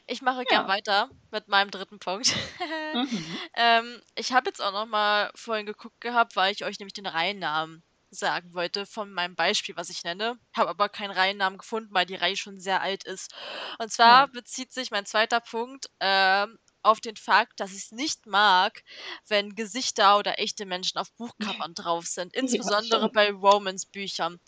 [0.06, 0.44] ich mache ja.
[0.44, 2.34] gern weiter mit meinem dritten Punkt.
[2.94, 3.38] mhm.
[3.56, 7.06] ähm, ich habe jetzt auch noch mal vorhin geguckt gehabt, weil ich euch nämlich den
[7.06, 7.82] Reihennamen
[8.14, 10.38] sagen wollte von meinem Beispiel, was ich nenne.
[10.56, 13.34] Habe aber keinen Reihennamen gefunden, weil die Reihe schon sehr alt ist.
[13.78, 14.32] Und zwar hm.
[14.32, 16.46] bezieht sich mein zweiter Punkt äh,
[16.82, 18.82] auf den Fakt, dass ich es nicht mag,
[19.28, 22.34] wenn Gesichter oder echte Menschen auf Buchcovern drauf sind.
[22.34, 24.38] Insbesondere ja, bei Romance-Büchern.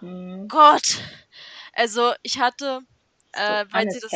[0.00, 0.48] Hm.
[0.48, 0.98] Gott!
[1.72, 2.80] Also, ich hatte.
[3.32, 4.12] Äh, weil sie das.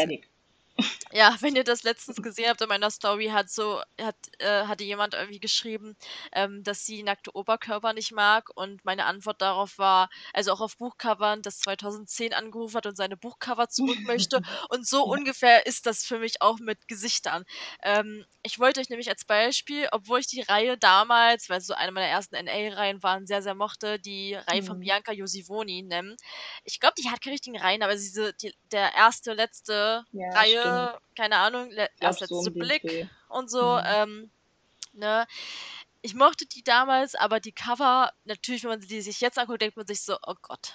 [1.12, 4.84] Ja, wenn ihr das letztens gesehen habt in meiner Story, hat so, hat, äh, hatte
[4.84, 5.96] jemand irgendwie geschrieben,
[6.32, 10.76] ähm, dass sie nackte Oberkörper nicht mag und meine Antwort darauf war, also auch auf
[10.76, 16.04] Buchcovern, dass 2010 angerufen hat und seine Buchcover zurück möchte und so ungefähr ist das
[16.04, 17.44] für mich auch mit Gesichtern.
[17.82, 21.92] Ähm, ich wollte euch nämlich als Beispiel, obwohl ich die Reihe damals, weil so eine
[21.92, 24.66] meiner ersten NA-Reihen waren, sehr, sehr mochte, die Reihe mhm.
[24.66, 26.16] von Bianca Josivoni nennen.
[26.64, 30.62] Ich glaube, die hat keine richtigen Reihen, aber diese, die, der erste, letzte ja, Reihe,
[31.16, 33.06] keine Ahnung, le erst letzte so Blick Dreh.
[33.28, 33.76] und so.
[33.76, 33.82] Mhm.
[33.84, 34.30] Ähm,
[34.92, 35.26] ne?
[36.02, 39.76] Ich mochte die damals, aber die Cover, natürlich, wenn man die sich jetzt anguckt, denkt
[39.76, 40.74] man sich so, oh Gott.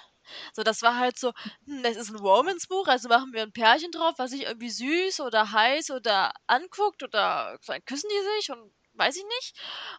[0.52, 1.32] So, das war halt so,
[1.66, 5.20] hm, das ist ein Romance-Buch, also machen wir ein Pärchen drauf, was sich irgendwie süß
[5.20, 9.54] oder heiß oder anguckt oder küssen die sich und weiß ich nicht.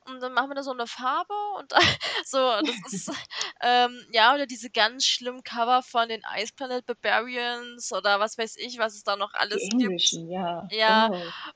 [0.06, 1.72] Und dann machen wir da so eine Farbe und
[2.26, 3.12] so, das ist,
[3.62, 8.56] ähm, ja, oder diese ganz schlimmen Cover von den Ice Planet Barbarians oder was weiß
[8.58, 10.34] ich, was es da noch alles Die Englischen, gibt.
[10.34, 10.68] ja.
[10.72, 11.12] Ja,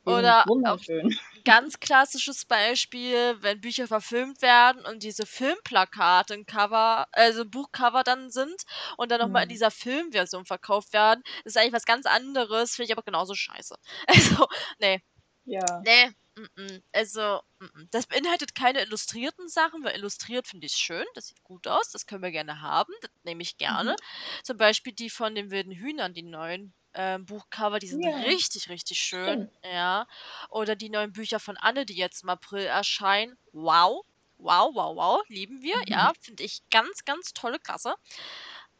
[0.05, 0.45] oh, oder
[1.45, 8.29] ganz klassisches Beispiel, wenn Bücher verfilmt werden und diese Filmplakate ein Cover, also Buchcover dann
[8.29, 8.63] sind
[8.97, 9.49] und dann nochmal mhm.
[9.49, 13.75] in dieser Filmversion verkauft werden, ist eigentlich was ganz anderes, finde ich aber genauso scheiße.
[14.07, 14.47] Also,
[14.79, 15.01] nee.
[15.45, 15.81] Ja.
[15.83, 16.11] Nee,
[16.93, 17.41] also,
[17.91, 22.05] das beinhaltet keine illustrierten Sachen, weil illustriert finde ich schön, das sieht gut aus, das
[22.05, 23.91] können wir gerne haben, das nehme ich gerne.
[23.91, 23.95] Mhm.
[24.43, 28.15] Zum Beispiel die von den wilden Hühnern, die neuen ähm, Buchcover, die sind Ja.
[28.25, 29.37] richtig, richtig schön.
[29.37, 29.51] Stimmt.
[29.63, 30.07] Ja.
[30.49, 33.37] Oder die neuen Bücher von Anne, die jetzt im April erscheinen.
[33.51, 34.05] Wow.
[34.37, 35.75] Wow, wow, wow, lieben wir.
[35.87, 36.15] Ja, mhm.
[36.19, 37.93] finde ich ganz, ganz tolle Klasse.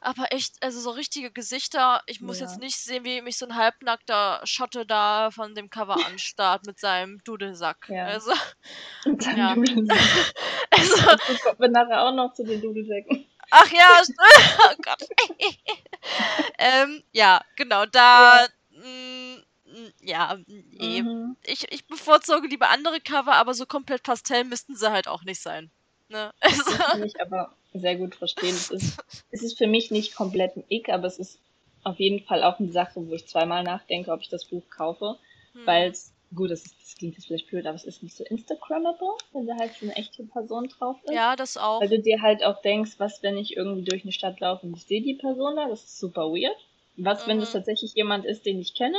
[0.03, 2.01] Aber echt, also so richtige Gesichter.
[2.07, 5.95] Ich muss jetzt nicht sehen, wie mich so ein halbnackter Schotte da von dem Cover
[6.07, 7.87] anstarrt mit seinem Dudelsack.
[7.87, 8.05] Ja.
[8.05, 8.31] Also,
[9.05, 9.53] Mit seinem ja.
[9.53, 10.33] Dudelsack.
[10.71, 10.95] also,
[11.43, 13.27] kommen wir nachher auch noch zu den Dudelsäcken.
[13.51, 14.01] ach ja,
[14.71, 15.07] oh Gott.
[16.57, 18.47] ähm, ja, genau, da, Ja.
[18.71, 19.35] Mm,
[19.65, 21.03] mm, ja, nee.
[21.03, 21.37] Mhm.
[21.43, 25.43] Ich, ich bevorzuge lieber andere Cover, aber so komplett Pastell müssten sie halt auch nicht
[25.43, 25.69] sein.
[26.12, 26.32] Ne?
[26.41, 28.50] Also, Das kann ich aber sehr gut verstehen.
[28.50, 31.39] Es ist, es ist für mich nicht komplett ein Ick, aber es ist
[31.84, 35.17] auf jeden Fall auch eine Sache, wo ich zweimal nachdenke, ob ich das Buch kaufe,
[35.54, 35.65] hm.
[35.65, 38.24] weil es, gut, das, ist, das klingt jetzt vielleicht blöd, aber es ist nicht so
[38.26, 41.13] Instagrammable, wenn da halt so eine echte Person drauf ist.
[41.13, 41.82] Ja, das auch.
[41.82, 44.76] Weil du dir halt auch denkst, was, wenn ich irgendwie durch eine Stadt laufe und
[44.76, 46.58] ich sehe die Person da, das ist super weird.
[46.97, 47.32] Was, mhm.
[47.32, 47.60] wenn das mhm.
[47.60, 48.97] tatsächlich jemand ist, den ich kenne?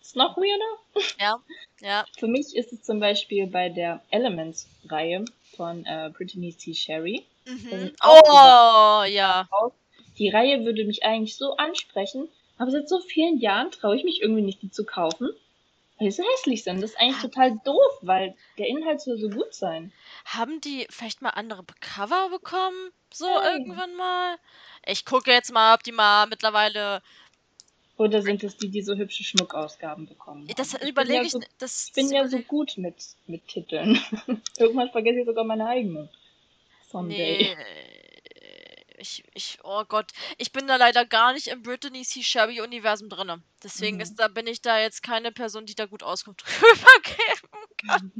[0.00, 1.08] Ist noch weirder.
[1.20, 1.40] Ja,
[1.80, 2.04] ja.
[2.18, 5.24] Für mich ist es zum Beispiel bei der Elements-Reihe
[5.56, 6.74] von äh, Brittany C.
[6.74, 7.24] Sherry.
[7.46, 7.92] Mhm.
[8.04, 9.48] Oh, ja.
[10.18, 14.20] Die Reihe würde mich eigentlich so ansprechen, aber seit so vielen Jahren traue ich mich
[14.20, 15.30] irgendwie nicht, die zu kaufen,
[15.98, 16.82] weil sie hässlich sind.
[16.82, 19.92] Das ist eigentlich total doof, weil der Inhalt soll so gut sein.
[20.24, 22.90] Haben die vielleicht mal andere Cover bekommen?
[23.12, 23.52] So Nein.
[23.52, 24.36] irgendwann mal?
[24.86, 27.02] Ich gucke jetzt mal, ob die mal mittlerweile
[28.02, 30.48] oder sind es die, die so hübsche Schmuckausgaben bekommen?
[30.48, 30.54] Haben?
[30.56, 31.32] Das überlege ich.
[31.32, 33.98] Ja so, das ich bin ja so gut mit, mit Titeln.
[34.58, 36.08] Irgendwann vergesse ich sogar meine eigenen.
[36.90, 37.54] Someday.
[37.56, 38.01] Nee.
[39.02, 42.22] Ich, ich, oh Gott, ich bin da leider gar nicht im Brittany C.
[42.22, 43.42] Sherry Universum drin.
[43.64, 44.02] Deswegen mhm.
[44.02, 47.52] ist, da bin ich da jetzt keine Person, die da gut Auskunft drüber geben
[47.84, 48.12] kann.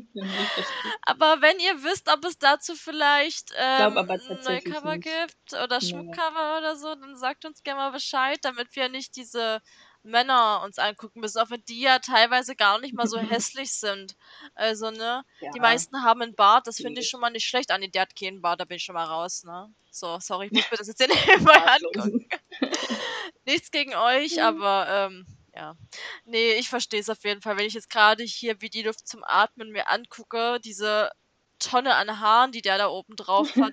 [1.03, 5.05] aber wenn ihr wisst, ob es dazu vielleicht ähm, neue Cover nicht.
[5.05, 6.59] gibt oder Schmuckcover ja.
[6.59, 9.63] oder so, dann sagt uns gerne mal Bescheid, damit wir nicht diese
[10.03, 14.17] Männer uns angucken müssen, auch wenn die ja teilweise gar nicht mal so hässlich sind.
[14.55, 15.25] Also, ne?
[15.41, 15.51] Ja.
[15.55, 17.71] Die meisten haben einen Bart, das finde ich schon mal nicht schlecht.
[17.71, 19.73] An die der hat keinen Bart, da bin ich schon mal raus, ne?
[19.91, 21.11] So, sorry, ich muss mir das jetzt nicht
[21.43, 22.29] mal angucken.
[23.45, 25.77] Nichts gegen euch, aber ähm, ja.
[26.25, 27.57] Nee, ich verstehe es auf jeden Fall.
[27.57, 31.11] Wenn ich jetzt gerade hier wie die Luft zum Atmen mir angucke, diese
[31.59, 33.73] Tonne an Haaren, die der da oben drauf hat.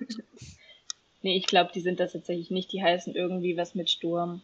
[1.22, 2.72] nee, ich glaube, die sind das tatsächlich nicht.
[2.72, 4.42] Die heißen irgendwie was mit Sturm.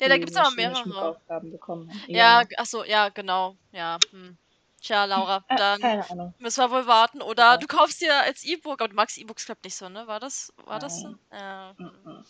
[0.00, 1.10] Ja, da gibt es aber mehrere.
[1.10, 1.90] Aufgaben bekommen.
[2.06, 3.56] Ja, ach so, ja, genau.
[3.72, 3.98] Ja.
[4.10, 4.36] Hm.
[4.80, 6.34] Tja, Laura, ah, dann keine Ahnung.
[6.38, 7.20] müssen wir wohl warten.
[7.20, 7.56] Oder ja.
[7.56, 10.06] du kaufst dir als E-Book, aber du magst E-Books, glaube nicht so, ne?
[10.06, 10.80] War das, war Nein.
[10.80, 11.14] das so?
[11.32, 11.74] Ja.
[11.76, 12.24] Mhm.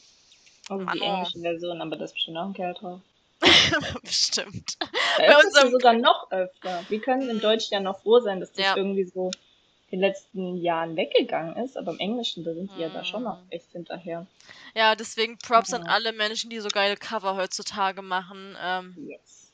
[0.71, 3.01] Also die englische Version, aber das ist bestimmt auch ein Kerl drauf.
[4.03, 4.77] bestimmt.
[5.17, 5.71] Bei ist unserem...
[5.71, 6.85] sogar noch öfter.
[6.89, 8.77] Wir können in Deutsch ja noch froh sein, dass das ja.
[8.77, 9.31] irgendwie so
[9.91, 13.39] den letzten Jahren weggegangen ist, aber im Englischen, da sind die ja da schon noch
[13.39, 13.47] hm.
[13.51, 14.27] echt hinterher.
[14.75, 15.79] Ja, deswegen Props ja.
[15.79, 18.57] an alle Menschen, die so geile Cover heutzutage machen.
[18.63, 19.51] Ähm, yes.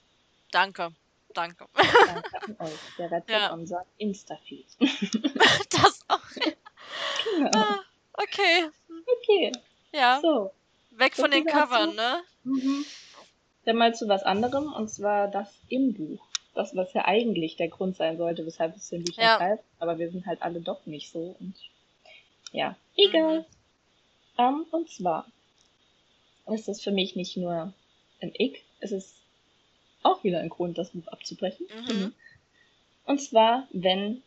[0.50, 0.92] Danke.
[1.34, 1.66] Danke.
[1.74, 2.78] Danke an euch.
[2.98, 3.52] Der rettet ja.
[3.52, 4.66] unser Insta-Feed.
[5.70, 6.20] das auch.
[7.36, 7.50] Genau.
[7.54, 7.80] Ah,
[8.14, 8.70] okay.
[9.18, 9.52] Okay.
[9.92, 10.20] Ja.
[10.20, 10.52] So.
[10.90, 12.22] Weg so von den Covern, ne?
[12.44, 12.84] Mhm.
[13.64, 17.68] Dann mal zu was anderem, und zwar das im Buch das, was ja eigentlich der
[17.68, 19.36] Grund sein sollte, weshalb es den Büchern ja.
[19.36, 21.54] greift, aber wir sind halt alle doch nicht so und
[22.52, 23.40] ja, egal.
[23.40, 23.44] Mhm.
[24.36, 25.26] Um, und zwar
[26.46, 27.72] ist das für mich nicht nur
[28.20, 29.14] ein Ick, es ist
[30.02, 31.66] auch wieder ein Grund, das Buch abzubrechen.
[31.88, 32.12] Mhm.
[33.06, 34.22] Und zwar, wenn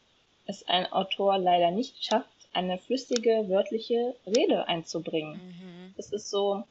[0.45, 5.33] es ein Autor leider nicht schafft, eine flüssige wörtliche Rede einzubringen.
[5.33, 5.93] Mhm.
[5.97, 6.63] Es ist so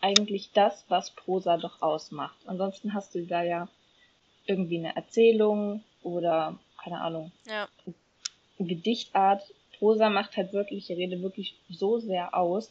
[0.00, 2.36] eigentlich das, was Prosa doch ausmacht.
[2.46, 3.68] Ansonsten hast du da ja
[4.46, 7.68] irgendwie eine Erzählung oder keine Ahnung, ja.
[8.58, 9.42] Gedichtart.
[9.78, 12.70] Prosa macht halt wirkliche Rede wirklich so sehr aus.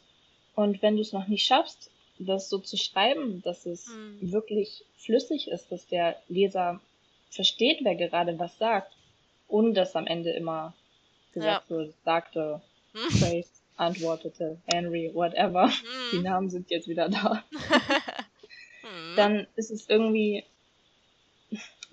[0.54, 4.32] Und wenn du es noch nicht schaffst, das so zu schreiben, dass es mhm.
[4.32, 6.80] wirklich flüssig ist, dass der Leser
[7.30, 8.92] versteht, wer gerade was sagt,
[9.48, 10.74] ohne dass am Ende immer
[11.32, 11.76] gesagt ja.
[11.76, 12.62] wird, sagte,
[12.92, 13.20] hm.
[13.20, 15.68] Grace, antwortete, Henry, whatever.
[15.68, 15.72] Hm.
[16.12, 17.44] Die Namen sind jetzt wieder da.
[18.80, 19.16] hm.
[19.16, 20.44] Dann ist es irgendwie,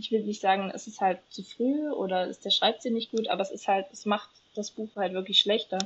[0.04, 3.28] ich will nicht sagen, es ist halt zu früh oder ist der Schreibstil nicht gut,
[3.30, 5.80] aber es ist halt, es macht das Buch halt wirklich schlechter,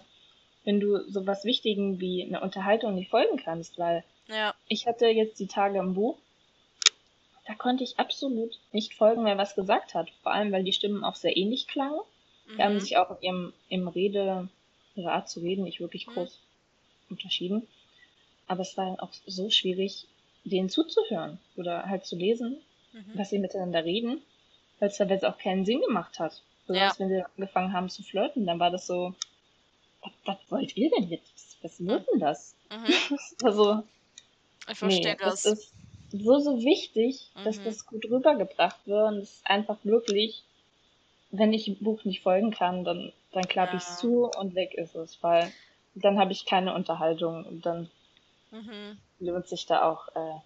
[0.63, 4.53] wenn du sowas Wichtigen wie eine Unterhaltung nicht folgen kannst, weil ja.
[4.67, 6.17] ich hatte jetzt die Tage im Buch,
[7.45, 10.09] da konnte ich absolut nicht folgen, wer was gesagt hat.
[10.21, 12.01] Vor allem, weil die Stimmen auch sehr ähnlich klangen.
[12.47, 12.57] Mhm.
[12.57, 12.79] Die haben mhm.
[12.81, 14.49] sich auch in ihrem, im Rede,
[14.95, 16.11] ihre Art zu reden nicht wirklich mhm.
[16.11, 16.39] groß
[17.07, 17.15] mhm.
[17.15, 17.67] unterschieden.
[18.47, 20.07] Aber es war auch so schwierig,
[20.43, 22.57] denen zuzuhören oder halt zu lesen,
[23.05, 23.11] mhm.
[23.17, 24.21] was sie miteinander reden,
[24.79, 26.41] weil es teilweise auch keinen Sinn gemacht hat.
[26.65, 26.99] Besonders ja.
[26.99, 29.13] wenn sie angefangen haben zu flirten, dann war das so,
[30.01, 31.57] was, was wollt ihr denn jetzt?
[31.61, 32.55] Was wird denn das?
[32.69, 33.17] Mhm.
[33.43, 33.83] also,
[34.69, 35.43] ich verstehe nee, das.
[35.43, 35.73] das ist
[36.11, 37.43] so, so wichtig, mhm.
[37.45, 39.07] dass das gut rübergebracht wird.
[39.07, 40.43] Und es ist einfach wirklich,
[41.31, 43.77] wenn ich dem Buch nicht folgen kann, dann, dann klappe ja.
[43.77, 45.51] ich es zu und weg ist es, weil
[45.95, 47.89] dann habe ich keine Unterhaltung und dann
[48.51, 48.97] mhm.
[49.19, 50.39] lohnt sich da auch äh,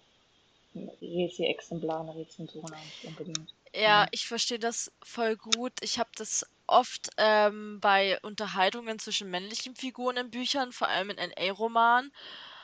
[0.74, 3.54] eine Rezension nicht unbedingt.
[3.74, 4.08] Ja, mhm.
[4.12, 5.72] ich verstehe das voll gut.
[5.80, 11.16] Ich habe das oft ähm, bei Unterhaltungen zwischen männlichen Figuren in Büchern, vor allem in
[11.16, 12.12] NA-Romanen,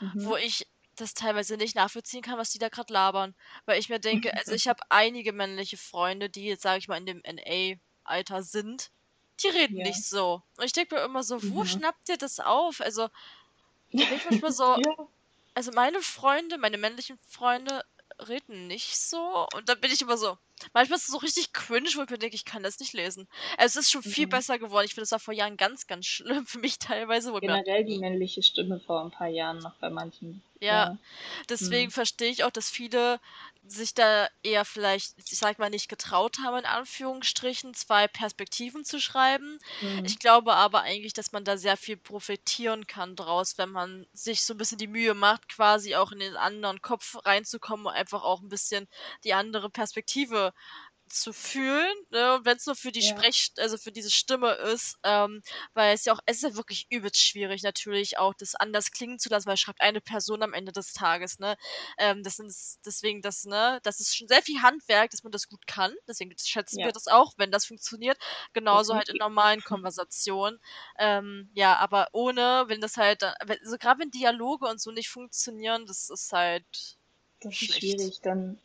[0.00, 0.24] mhm.
[0.24, 0.66] wo ich
[0.96, 3.34] das teilweise nicht nachvollziehen kann, was die da gerade labern.
[3.64, 6.98] Weil ich mir denke, also ich habe einige männliche Freunde, die jetzt, sage ich mal,
[6.98, 8.90] in dem NA-Alter sind.
[9.42, 9.86] Die reden ja.
[9.86, 10.42] nicht so.
[10.56, 11.66] Und ich denke mir immer so, wo mhm.
[11.66, 12.80] schnappt ihr das auf?
[12.80, 13.08] Also,
[13.90, 15.08] ich manchmal so, ja.
[15.54, 17.84] also meine Freunde, meine männlichen Freunde
[18.18, 19.46] reden nicht so.
[19.54, 20.38] Und dann bin ich immer so,
[20.72, 23.28] manchmal ist es so richtig cringe, wo ich mir denke, ich kann das nicht lesen.
[23.56, 24.30] Es ist schon viel mhm.
[24.30, 24.84] besser geworden.
[24.86, 27.32] Ich finde, das war vor Jahren ganz, ganz schlimm für mich teilweise.
[27.32, 30.98] Generell die männliche Stimme vor ein paar Jahren noch bei manchen ja, Ja.
[31.48, 31.92] deswegen Mhm.
[31.92, 33.20] verstehe ich auch, dass viele
[33.64, 38.98] sich da eher vielleicht, ich sag mal, nicht getraut haben, in Anführungsstrichen, zwei Perspektiven zu
[38.98, 39.58] schreiben.
[39.82, 40.04] Mhm.
[40.06, 44.42] Ich glaube aber eigentlich, dass man da sehr viel profitieren kann draus, wenn man sich
[44.42, 48.22] so ein bisschen die Mühe macht, quasi auch in den anderen Kopf reinzukommen und einfach
[48.22, 48.88] auch ein bisschen
[49.24, 50.47] die andere Perspektive
[51.08, 52.34] zu fühlen, ne?
[52.34, 53.16] Und wenn es nur für die ja.
[53.16, 55.42] Sprech, also für diese Stimme ist, ähm,
[55.74, 59.18] weil es ja auch, es ist ja wirklich übelst schwierig, natürlich auch das anders klingen
[59.18, 61.56] zu lassen, weil schreibt eine Person am Ende des Tages, ne?
[61.98, 62.52] Ähm, das sind
[62.84, 65.94] deswegen das, ne, das ist schon sehr viel Handwerk, dass man das gut kann.
[66.06, 66.86] Deswegen schätzen ja.
[66.86, 68.18] wir das auch, wenn das funktioniert.
[68.52, 70.58] Genauso halt in normalen Konversationen.
[70.98, 75.86] Ähm, ja, aber ohne, wenn das halt, also gerade wenn Dialoge und so nicht funktionieren,
[75.86, 76.64] das ist halt.
[77.40, 77.80] Das ist schlecht.
[77.80, 78.58] schwierig, dann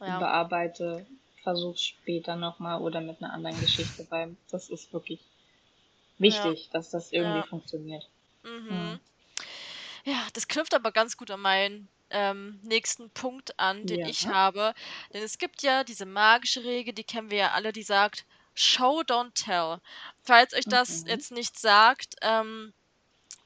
[0.00, 0.18] ja.
[0.18, 1.06] bearbeite
[1.42, 5.20] versuch's später nochmal oder mit einer anderen Geschichte, weil das ist wirklich
[6.18, 6.70] wichtig, ja.
[6.72, 7.46] dass das irgendwie ja.
[7.46, 8.08] funktioniert.
[8.42, 8.68] Mhm.
[8.68, 9.00] mhm.
[10.04, 14.08] Ja, das knüpft aber ganz gut an meinen ähm, nächsten Punkt an, den ja.
[14.08, 14.74] ich habe.
[15.12, 18.24] Denn es gibt ja diese magische Regel, die kennen wir ja alle, die sagt,
[18.54, 19.78] Show, don't tell.
[20.22, 21.08] Falls euch das mhm.
[21.08, 22.72] jetzt nicht sagt, ähm,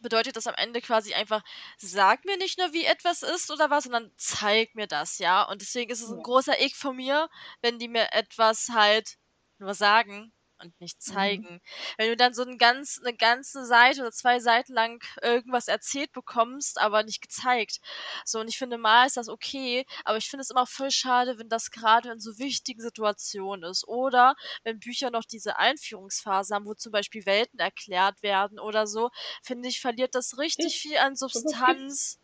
[0.01, 1.43] bedeutet das am Ende quasi einfach,
[1.79, 5.43] sag mir nicht nur, wie etwas ist oder was, sondern zeig mir das, ja.
[5.45, 7.29] Und deswegen ist es ein großer Ick von mir,
[7.63, 9.17] wenn die mir etwas halt
[9.59, 11.13] nur sagen und nicht mhm.
[11.13, 11.55] zeigen.
[11.55, 11.61] Mhm.
[11.97, 16.13] Wenn du dann so ein ganz, eine ganze Seite oder zwei Seiten lang irgendwas erzählt
[16.13, 17.81] bekommst, aber nicht gezeigt.
[18.25, 21.39] So, und ich finde, mal ist das okay, aber ich finde es immer voll schade,
[21.39, 23.87] wenn das gerade in so wichtigen Situationen ist.
[23.87, 29.11] Oder wenn Bücher noch diese Einführungsphase haben, wo zum Beispiel Welten erklärt werden oder so,
[29.43, 32.19] finde ich, verliert das richtig viel an Substanz.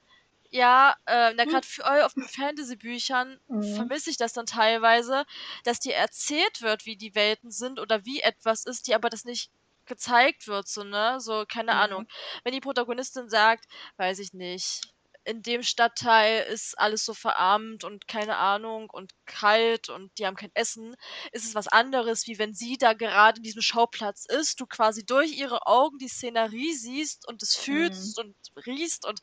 [0.54, 3.74] Ja, äh, na, gerade für euch auf den Fantasy-Büchern mhm.
[3.74, 5.24] vermisse ich das dann teilweise,
[5.64, 9.24] dass dir erzählt wird, wie die Welten sind oder wie etwas ist, die aber das
[9.24, 9.50] nicht
[9.86, 11.18] gezeigt wird, so, ne?
[11.20, 11.78] So, keine mhm.
[11.78, 12.08] Ahnung.
[12.44, 13.64] Wenn die Protagonistin sagt,
[13.96, 14.82] weiß ich nicht,
[15.24, 20.36] in dem Stadtteil ist alles so verarmt und keine Ahnung und kalt und die haben
[20.36, 20.96] kein Essen,
[21.30, 25.06] ist es was anderes, wie wenn sie da gerade in diesem Schauplatz ist, du quasi
[25.06, 28.24] durch ihre Augen die Szenerie siehst und es fühlst mhm.
[28.24, 29.20] und riechst und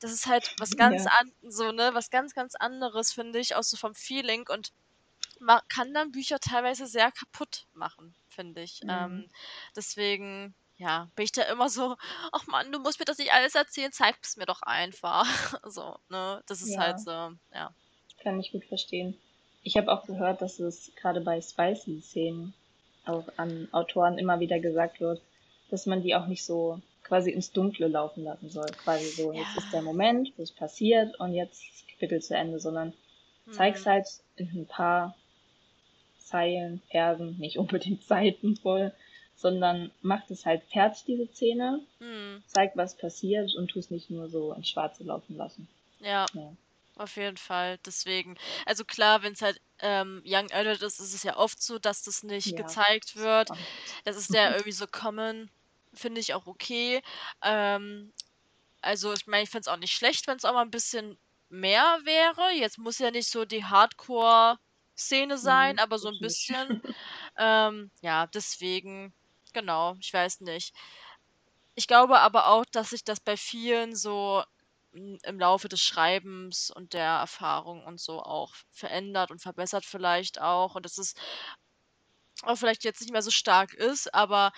[0.00, 1.10] das ist halt was ganz ja.
[1.18, 4.72] an, so, ne, was ganz, ganz anderes, finde ich, auch so vom Feeling und
[5.40, 8.82] man kann dann Bücher teilweise sehr kaputt machen, finde ich.
[8.82, 8.90] Mhm.
[8.90, 9.30] Ähm,
[9.76, 11.96] deswegen, ja, bin ich da immer so,
[12.32, 15.26] ach man, du musst mir das nicht alles erzählen, zeig es mir doch einfach.
[15.64, 17.14] so, ne, das ist halt ja.
[17.16, 17.74] halt so, ja.
[18.22, 19.16] Kann ich gut verstehen.
[19.62, 22.54] Ich habe auch gehört, dass es gerade bei Spicy-Szenen
[23.04, 25.20] auch an Autoren immer wieder gesagt wird,
[25.70, 28.66] dass man die auch nicht so quasi ins Dunkle laufen lassen soll.
[28.84, 29.40] Quasi so, ja.
[29.40, 32.92] jetzt ist der Moment, wo es passiert und jetzt ist Kapitel zu Ende, sondern
[33.46, 33.52] mhm.
[33.52, 35.16] zeig's halt in ein paar
[36.18, 38.92] Zeilen, Versen, nicht unbedingt Seiten voll,
[39.34, 42.42] sondern macht es halt fertig, diese Szene, mhm.
[42.46, 45.68] zeigt, was passiert und tu es nicht nur so ins Schwarze laufen lassen.
[46.00, 46.26] Ja.
[46.34, 46.52] ja.
[46.96, 48.36] Auf jeden Fall, deswegen.
[48.66, 52.02] Also klar, wenn es halt ähm, Young Adult ist, ist es ja oft so, dass
[52.02, 52.56] das nicht ja.
[52.56, 53.50] gezeigt wird.
[54.04, 55.48] Das ist ja irgendwie so common,
[55.94, 57.02] finde ich auch okay.
[57.42, 58.12] Ähm,
[58.80, 61.18] also ich meine, ich finde es auch nicht schlecht, wenn es auch mal ein bisschen
[61.48, 62.52] mehr wäre.
[62.52, 66.82] Jetzt muss ja nicht so die Hardcore-Szene sein, mhm, aber so ein bisschen.
[67.38, 69.12] ähm, ja, deswegen,
[69.52, 70.74] genau, ich weiß nicht.
[71.74, 74.42] Ich glaube aber auch, dass sich das bei vielen so
[74.92, 80.74] im Laufe des Schreibens und der Erfahrung und so auch verändert und verbessert vielleicht auch
[80.74, 81.14] und dass es
[82.42, 84.52] auch vielleicht jetzt nicht mehr so stark ist, aber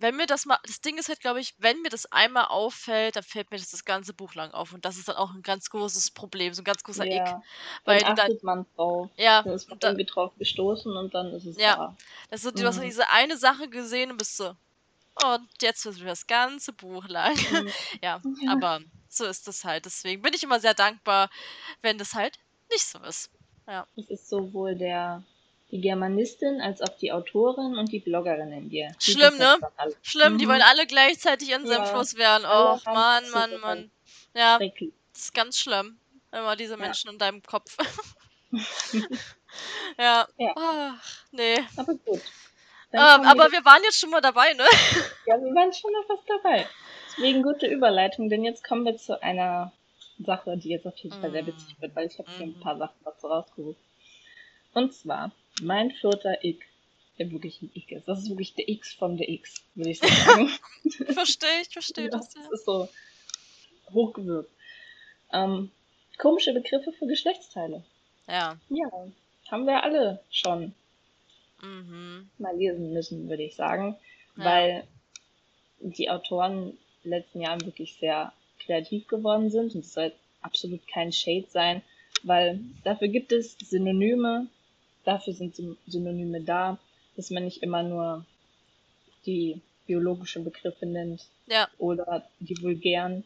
[0.00, 3.16] wenn mir das mal das Ding ist halt, glaube ich, wenn mir das einmal auffällt,
[3.16, 5.42] dann fällt mir das das ganze Buch lang auf und das ist dann auch ein
[5.42, 7.42] ganz großes Problem, so ein ganz großer Ick, Ja,
[7.84, 9.10] weil dann achtet man drauf.
[9.16, 11.98] ja, Da ist man irgendwie drauf gestoßen und dann ist es ja, da.
[12.30, 12.82] das ist du hast so Mhm.
[12.82, 14.54] diese eine Sache gesehen und bist so:
[15.24, 17.74] „Und jetzt wird mir das ganze Buch lang.“ Mhm.
[18.02, 19.86] Ja, aber so ist es halt.
[19.86, 21.30] Deswegen bin ich immer sehr dankbar,
[21.82, 22.38] wenn das halt
[22.72, 23.30] nicht so ist.
[23.68, 23.86] Ja.
[23.94, 25.22] Es ist sowohl der
[25.70, 28.92] die Germanistin als auch die Autorin und die Bloggerin in dir.
[29.06, 29.56] Die Schlimm, ne?
[30.02, 30.64] Schlimm, die wollen Mhm.
[30.68, 32.44] alle gleichzeitig Senf Ja, loswerden.
[32.46, 33.90] alle Och, haben Mann, Mann, Mann.
[34.34, 34.92] Ja, Schrecklich.
[35.12, 35.98] das ist ganz schlimm.
[36.32, 36.78] Immer diese Ja.
[36.78, 37.76] Menschen in deinem Kopf.
[39.98, 40.26] Ja.
[40.38, 41.66] Ja, Ach, ne.
[41.76, 42.20] aber gut.
[42.92, 44.64] Ähm, wir aber wir waren jetzt schon mal dabei, ne?
[45.26, 46.66] ja, wir waren schon noch was dabei.
[47.08, 49.72] Deswegen gute Überleitung, denn jetzt kommen wir zu einer
[50.18, 52.56] Sache, die jetzt auf jeden Fall sehr witzig Mm, wird, weil ich habe hier ein
[52.56, 52.60] mhm.
[52.60, 53.78] paar Sachen dazu rausgesucht.
[54.74, 56.66] Und zwar, mein vierter Ick,
[57.18, 58.08] der wirklich ein Ick ist.
[58.08, 60.48] Das ist wirklich der X von der X, würde ich sagen.
[61.12, 62.50] Verstehe ich, verstehe Ja, das, das ja.
[62.52, 62.88] ist so
[63.92, 64.50] hochgewürgt.
[65.32, 65.70] Ähm,
[66.18, 67.82] komische Begriffe für Geschlechtsteile.
[68.28, 68.56] Ja.
[68.68, 68.90] Ja,
[69.50, 70.74] haben wir alle schon
[71.62, 72.30] Mhm.
[72.38, 73.96] mal lesen müssen, würde ich sagen,
[74.36, 74.44] Ja.
[74.44, 74.84] weil
[75.80, 78.32] die Autoren in den letzten Jahren wirklich sehr
[78.64, 81.82] kreativ geworden sind und es soll absolut kein Shade sein,
[82.22, 84.46] weil dafür gibt es Synonyme,
[85.04, 86.78] dafür sind Syn- Synonyme da,
[87.16, 88.24] dass man nicht immer nur
[89.26, 91.68] die biologischen Begriffe nimmt Ja.
[91.78, 93.24] oder die vulgären.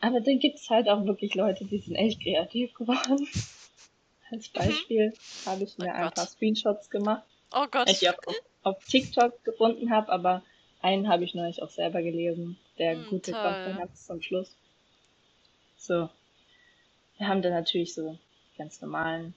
[0.00, 3.26] Aber dann gibt es halt auch wirklich Leute, die sind echt kreativ geworden.
[4.30, 4.58] Als Mhm.
[4.58, 5.12] Beispiel
[5.46, 6.26] habe ich Oh mir ein paar.
[6.26, 7.88] Screenshots gemacht, Oh die Gott.
[7.90, 10.42] ich auch auf, auf TikTok gefunden habe, aber
[10.80, 12.58] einen habe ich neulich auch selber gelesen.
[12.78, 13.56] Der Hm, gute toll.
[13.76, 14.54] ganz zum Schluss.
[15.76, 16.08] So,
[17.18, 18.18] wir haben dann natürlich so
[18.58, 19.34] ganz normalen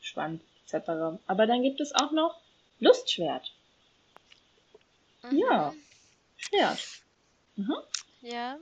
[0.00, 1.18] Schwanz etc.
[1.26, 2.36] Aber dann gibt es auch noch
[2.78, 3.52] Lustschwert.
[5.32, 5.82] Ja, Mhm.
[6.36, 6.78] Schwert.
[7.56, 7.74] Mhm.
[8.22, 8.56] Ja.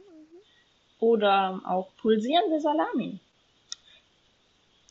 [0.98, 3.20] Oder auch pulsierende Salami.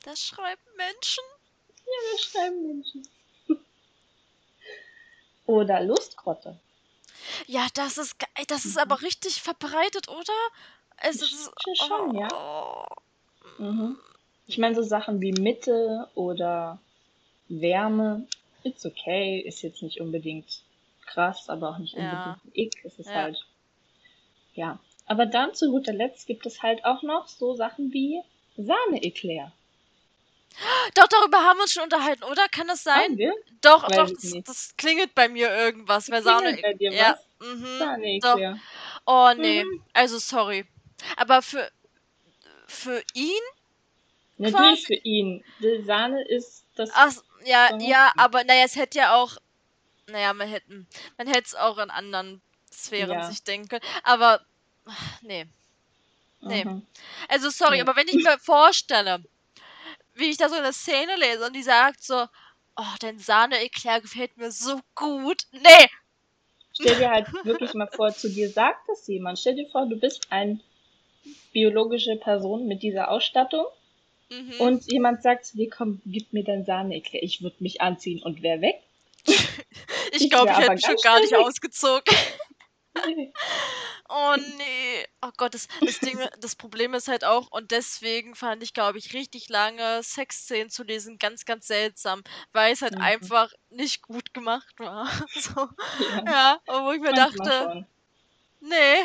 [0.03, 1.23] Das schreiben Menschen.
[1.85, 3.07] Ja, das schreiben Menschen.
[5.45, 6.57] Oder Lustgrotte.
[7.47, 8.15] Ja, das ist,
[8.47, 8.81] das ist Mhm.
[8.81, 10.33] aber richtig verbreitet, oder?
[10.97, 11.49] Es ist.
[11.49, 12.27] Sch- Schon, ja.
[12.33, 12.85] Oh.
[13.57, 13.97] Mhm.
[14.47, 16.79] Ich meine, so Sachen wie Mitte oder
[17.49, 18.27] Wärme,
[18.63, 20.61] it's okay, ist jetzt nicht unbedingt
[21.05, 21.99] krass, aber auch nicht Ja.
[22.01, 22.85] unbedingt ein Ick.
[22.85, 23.13] Es ist Ja.
[23.15, 23.45] halt,
[24.53, 24.79] ja.
[25.05, 28.21] Aber dann zu guter Letzt gibt es halt auch noch so Sachen wie
[28.57, 29.51] Sahne-Eclair.
[30.95, 32.47] Doch, darüber haben wir uns schon unterhalten, oder?
[32.49, 33.11] Kann das sein?
[33.11, 33.33] Haben wir?
[33.61, 36.09] Doch, Weiß doch, das, das klingelt bei mir irgendwas.
[36.09, 36.57] Weil Sahne.
[36.61, 37.17] Bei dir ja.
[37.39, 37.47] was?
[37.47, 37.77] Mhm.
[37.77, 38.59] Sahne-Eclair.
[39.05, 39.63] Oh, nee.
[39.63, 39.83] Mhm.
[39.93, 40.65] Also, sorry.
[41.15, 41.69] Aber für,
[42.67, 43.41] für ihn
[44.37, 45.43] Natürlich für ihn.
[45.59, 47.13] Die Sahne ist das Ach,
[47.45, 49.37] ja, ja, aber naja, es hätte ja auch.
[50.07, 50.85] Naja, man hätte
[51.17, 53.29] man hätte es auch in anderen Sphären Ja.
[53.29, 53.85] sich denken können.
[54.03, 54.41] Aber.
[55.21, 55.47] Nee.
[56.41, 56.63] Nee.
[56.65, 56.85] Mhm.
[57.27, 57.81] Also, sorry, Nee.
[57.81, 59.23] aber wenn ich mir vorstelle,
[60.13, 62.27] wie ich da so eine Szene lese und die sagt so,
[62.75, 65.43] oh, dein Sahne-Eclair gefällt mir so gut.
[65.51, 65.89] Nee!
[66.73, 69.39] Stell dir halt wirklich mal vor, zu dir sagt das jemand.
[69.39, 70.59] Stell dir vor, du bist eine
[71.51, 73.65] biologische Person mit dieser Ausstattung
[74.31, 74.53] Mhm.
[74.57, 78.41] und jemand sagt zu dir, komm, gib mir dein Sahne-Eclair, ich würde mich anziehen und
[78.43, 78.77] wer weg?
[80.11, 81.47] ich ich glaube, wär ich hätte mich schon gar nicht weg.
[81.47, 82.03] ausgezogen.
[84.09, 85.05] Oh nee.
[85.21, 88.97] Oh Gott, das, das Ding, das Problem ist halt auch, und deswegen fand ich, glaube
[88.97, 93.01] ich, richtig lange Sexszenen zu lesen ganz, ganz seltsam, weil es halt Mhm.
[93.01, 95.07] einfach nicht gut gemacht war.
[95.33, 95.67] So,
[95.99, 97.85] Ja, ja, wo ich mir manchmal dachte, schon.
[98.59, 98.97] nee,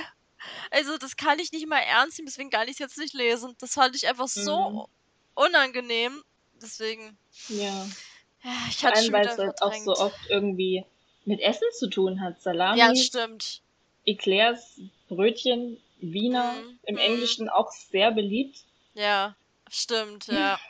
[0.72, 3.54] also das kann ich nicht mal ernst nehmen, deswegen kann ich es jetzt nicht lesen.
[3.60, 4.86] Das fand ich einfach so Mhm.
[5.34, 6.22] Unangenehm,
[6.60, 7.16] deswegen.
[7.48, 7.86] Ja.
[8.44, 10.84] Ja, ich hatte schon weil es halt auch so oft irgendwie
[11.24, 12.40] mit Essen zu tun hat.
[12.42, 13.62] Salami, Ja, stimmt.
[14.04, 17.00] Eclairs, Brötchen, Wiener, Mhm, im mhm.
[17.00, 18.64] Englischen auch sehr beliebt.
[18.94, 19.36] Ja,
[19.70, 20.58] stimmt, ja.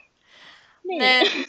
[0.85, 0.99] Nee.
[0.99, 1.47] Nee.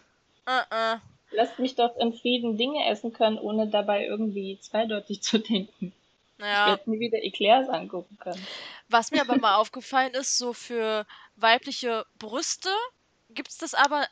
[0.47, 0.99] Uh-uh.
[1.31, 5.91] Lasst mich doch in Frieden Dinge essen können, ohne dabei irgendwie zweideutig zu denken.
[6.37, 6.65] Ich Ja.
[6.67, 8.45] werde nie wieder Eclairs angucken können.
[8.89, 12.69] Was mir aber mal aufgefallen ist, so für weibliche Brüste
[13.33, 14.05] gibt's das aber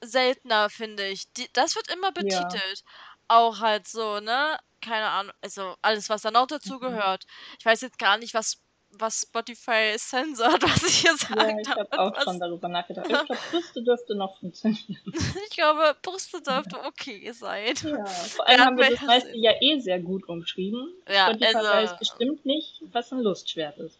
[0.00, 1.30] seltener, finde ich.
[1.34, 2.10] Die, das wird immer Ja.
[2.44, 2.84] betitelt.
[3.28, 4.58] Auch halt so, ne?
[4.80, 6.80] Keine Ahnung, also alles, was da noch dazu Mhm.
[6.80, 7.26] gehört.
[7.58, 8.58] Ich weiß jetzt gar nicht, was,
[8.90, 13.06] was Spotify sensort, was ich hier Ja, sagen ich habe auch was, schon darüber nachgedacht.
[13.06, 14.96] Ich glaube, Brüste dürfte noch funktionieren.
[15.50, 17.74] ich glaube, Brüste dürfte okay sein.
[17.82, 20.94] Ja, vor allem hat haben wir das meiste ja eh sehr gut umschrieben.
[21.08, 23.98] Ja, Spotify also- weiß bestimmt nicht, was ein Lustschwert ist.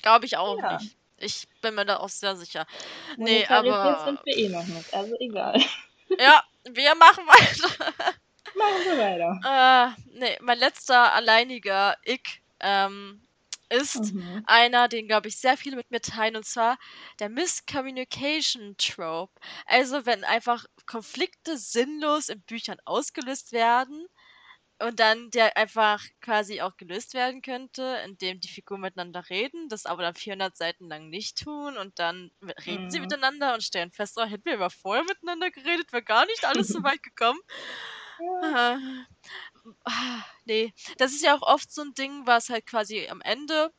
[0.00, 0.78] Glaube ich auch Ja.
[0.78, 0.96] nicht.
[1.20, 2.66] Ich bin mir da auch sehr sicher.
[3.16, 4.00] Nee, Monetarisiert aber.
[4.00, 5.60] sind wir eh noch nicht, also egal.
[6.18, 7.94] Ja, wir machen weiter.
[8.54, 9.40] Machen wir weiter.
[9.42, 13.26] Äh, nee, mein letzter alleiniger Ick ähm,
[13.70, 14.44] ist Mhm.
[14.44, 16.78] einer, den glaube ich sehr viele mit mir teilen, und zwar
[17.20, 19.32] der Miscommunication Trope.
[19.66, 24.06] Also wenn einfach Konflikte sinnlos in Büchern ausgelöst werden
[24.80, 29.86] und dann der einfach quasi auch gelöst werden könnte, indem die Figuren miteinander reden, das
[29.86, 32.30] aber dann 400 Seiten lang nicht tun und dann
[32.66, 33.00] reden sie Mhm.
[33.00, 36.70] miteinander und stellen fest, oh, hätten wir aber vorher miteinander geredet, wäre gar nicht alles
[36.72, 37.40] so weit gekommen.
[38.18, 38.52] Ja.
[38.52, 39.06] Ah,
[39.84, 43.72] ah, nee, das ist ja auch oft so ein Ding, was halt quasi am Ende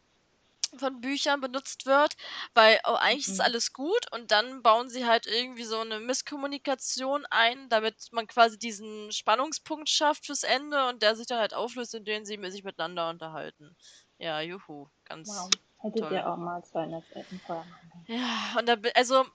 [0.77, 2.13] von Büchern benutzt wird,
[2.53, 3.41] weil oh, eigentlich ist Mhm.
[3.41, 8.57] alles gut und dann bauen sie halt irgendwie so eine Misskommunikation ein, damit man quasi
[8.59, 13.09] diesen Spannungspunkt schafft fürs Ende und der sich dann halt auflöst, indem sie sich miteinander
[13.09, 13.75] unterhalten.
[14.17, 15.49] Ja, juhu, ganz.
[15.49, 15.59] Wow.
[15.81, 16.11] Hättet Toll.
[16.11, 18.07] ihr auch mal 200 Seiten vorher machen können.
[18.07, 19.25] Ja, und da, also,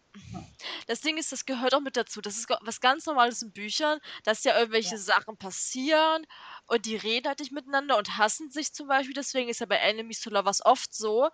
[0.86, 2.20] das Ding ist, das gehört auch mit dazu.
[2.20, 4.98] Das ist was ganz Normales in Büchern, dass ja irgendwelche Ja.
[4.98, 6.26] Sachen passieren
[6.66, 9.14] und die reden halt nicht miteinander und hassen sich zum Beispiel.
[9.14, 11.28] Deswegen ist ja bei Enemies to Lovers oft so.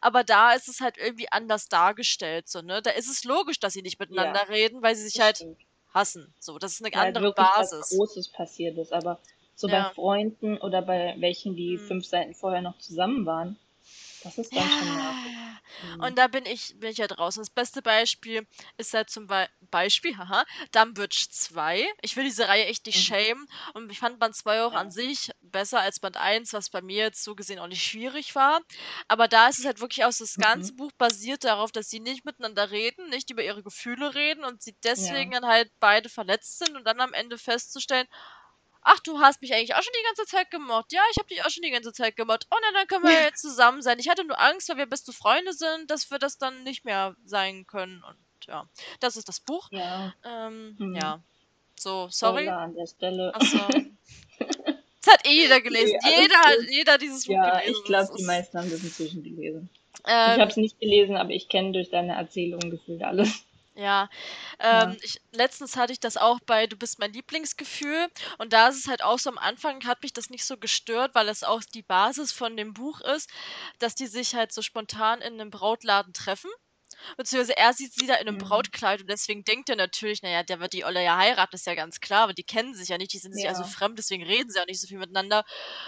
[0.00, 2.82] Aber da ist es halt irgendwie anders dargestellt, so, ne?
[2.82, 5.64] Da ist es logisch, dass sie nicht miteinander reden, weil sie sich halt stimmt.
[5.94, 6.34] hassen.
[6.40, 7.88] So, das ist eine halt andere wirklich was Basis.
[7.88, 8.92] Großes passiert ist.
[8.92, 9.20] Aber
[9.54, 9.70] so Ja.
[9.70, 11.78] bei Freunden oder bei welchen, die Hm.
[11.78, 13.58] fünf Seiten vorher noch zusammen waren,
[14.20, 15.32] das ist dann schon nervig.
[15.32, 15.60] Ja.
[15.80, 16.06] Mhm.
[16.06, 17.40] Und da bin ich, bin ich ja draußen.
[17.42, 18.46] Das beste Beispiel
[18.78, 21.86] ist halt zum Be Beispiel, haha, Dumbridge 2.
[22.02, 23.02] Ich will diese Reihe echt nicht Mhm.
[23.02, 23.46] schämen.
[23.74, 24.74] Und ich fand Band 2 auch Ja.
[24.74, 28.34] an sich besser als Band 1, was bei mir jetzt so gesehen auch nicht schwierig
[28.34, 28.60] war.
[29.08, 30.68] Aber da ist es halt wirklich aus, das Mhm.
[30.68, 34.62] ganze Buch basiert darauf, dass sie nicht miteinander reden, nicht über ihre Gefühle reden und
[34.62, 38.06] sie deswegen dann halt beide verletzt sind und dann am Ende festzustellen,
[38.82, 40.92] Ach, du hast mich eigentlich auch schon die ganze Zeit gemobbt.
[40.92, 42.46] Ja, ich habe dich auch schon die ganze Zeit gemobbt.
[42.50, 43.98] Oh, na, dann können wir jetzt zusammen sein.
[43.98, 47.14] Ich hatte nur Angst, weil wir beste Freunde sind, dass wir das dann nicht mehr
[47.24, 48.02] sein können.
[48.04, 48.16] Und
[48.46, 48.66] ja,
[49.00, 49.68] das ist das Buch.
[49.72, 50.94] Ja, Ähm, Mhm.
[50.94, 51.20] Ja.
[51.78, 52.42] So, sorry.
[52.44, 53.34] Spoiler an der Stelle.
[53.34, 53.58] Achso.
[55.04, 55.96] Das hat eh jeder gelesen.
[56.02, 57.76] Alles jeder hat jeder dieses Buch Ja, gelesen.
[57.80, 59.70] ich glaube, die ist- meisten haben das inzwischen gelesen.
[59.94, 63.44] Ich Ähm, habe es nicht gelesen, aber ich kenne durch deine Erzählung gefühlt alles.
[63.78, 64.08] Ja,
[64.70, 64.82] Ja.
[64.82, 68.08] ähm, ich, letztens hatte ich das auch bei Du bist mein Lieblingsgefühl
[68.38, 71.14] und da ist es halt auch so am Anfang hat mich das nicht so gestört,
[71.14, 73.30] weil es auch die Basis von dem Buch ist,
[73.78, 76.50] dass die sich halt so spontan in einem Brautladen treffen.
[77.16, 78.38] Beziehungsweise er sieht sie da in einem Mhm.
[78.38, 81.74] Brautkleid und deswegen denkt er natürlich, naja, der wird die Olle ja heiraten, ist ja
[81.74, 83.64] ganz klar, aber die kennen sich ja nicht, die sind sich also Ja.
[83.64, 85.44] fremd, deswegen reden sie auch nicht so viel miteinander.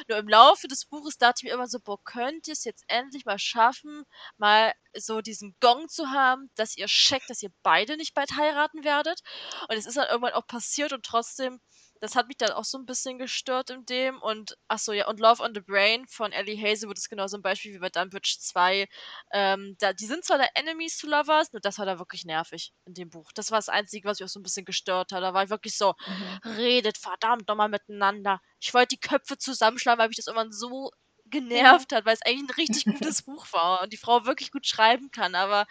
[0.08, 2.84] Nur im Laufe des Buches dachte ich mir immer so, boah, könnt ihr es jetzt
[2.88, 4.04] endlich mal schaffen,
[4.36, 8.84] mal so diesen Gong zu haben, dass ihr checkt, dass ihr beide nicht bald heiraten
[8.84, 9.20] werdet.
[9.68, 11.61] Und es ist dann irgendwann auch passiert und trotzdem,
[12.01, 14.20] das hat mich dann auch so ein bisschen gestört in dem.
[14.22, 17.36] Und ach so, ja, und Love on the Brain von Ellie Hazelwood ist genau so
[17.36, 18.88] ein Beispiel wie bei Dunbridge 2.
[19.32, 22.72] Ähm, da, die sind zwar da Enemies to Lovers, nur das war da wirklich nervig
[22.86, 23.30] in dem Buch.
[23.34, 25.22] Das war das Einzige, was mich auch so ein bisschen gestört hat.
[25.22, 26.40] Da war ich wirklich so, Mhm.
[26.57, 28.40] redet verdammt nochmal miteinander.
[28.61, 30.90] Ich wollte die Köpfe zusammenschlagen, weil mich das irgendwann so
[31.26, 34.66] genervt hat, weil es eigentlich ein richtig gutes Buch war und die Frau wirklich gut
[34.66, 35.34] schreiben kann.
[35.34, 35.66] Aber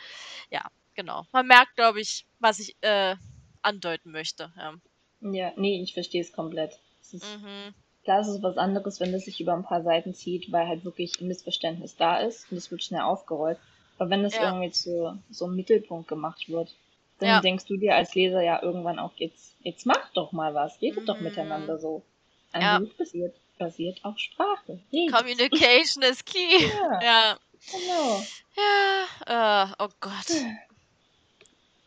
[0.49, 0.65] ja,
[0.95, 1.25] genau.
[1.32, 3.15] Man merkt, glaube ich, was ich äh,
[3.61, 4.53] andeuten möchte.
[4.57, 4.75] Ja.
[5.22, 6.80] Ja, nee, ich verstehe es komplett.
[7.01, 7.74] Es ist, Mhm.
[8.05, 10.86] Klar, es ist was anderes, wenn das sich über ein paar Seiten zieht, weil halt
[10.86, 13.57] wirklich ein Missverständnis da ist und es wird schnell aufgerollt.
[13.97, 14.43] Aber wenn das Ja.
[14.47, 16.74] irgendwie zu so einem Mittelpunkt gemacht wird,
[17.20, 17.41] dann Ja.
[17.41, 21.07] denkst du dir als Leser ja irgendwann auch, jetzt, jetzt mach doch mal was, redet
[21.09, 21.26] doch Mhm.
[21.26, 22.01] miteinander so.
[22.53, 22.80] Ein Ja.
[22.80, 24.80] Buch basiert, basiert auf Sprache.
[24.93, 25.13] Redet.
[25.15, 26.39] Communication is key.
[26.61, 27.39] Ja, Ja.
[27.70, 28.24] genau.
[29.28, 29.65] Ja.
[29.67, 30.30] Äh, oh Gott.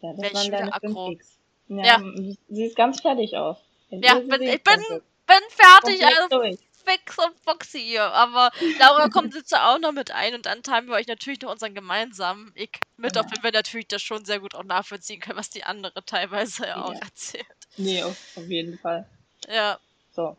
[0.03, 1.07] Ja, das Werd ich waren deine aggro.
[1.07, 1.32] fünf Ticks.
[1.79, 1.95] Ja, Ja.
[1.97, 3.57] m- sie ist ganz fertig aus.
[3.91, 4.81] Wenn Ja, bin- ich bin
[5.27, 6.05] bin fertig.
[6.05, 6.59] Also durch.
[6.85, 8.05] fix und foxy hier.
[8.05, 8.51] Aber
[8.81, 11.75] Laura kommt jetzt auch noch mit ein und dann teilen wir euch natürlich noch unseren
[11.75, 13.23] gemeinsamen Ich mit, ja.
[13.23, 16.67] auch wenn wir natürlich das schon sehr gut auch nachvollziehen können, was die andere teilweise
[16.67, 17.47] ja auch erzählt.
[17.77, 18.17] Nee, auf,
[18.49, 19.09] jeden Fall.
[19.49, 19.79] Ja.
[20.15, 20.37] So.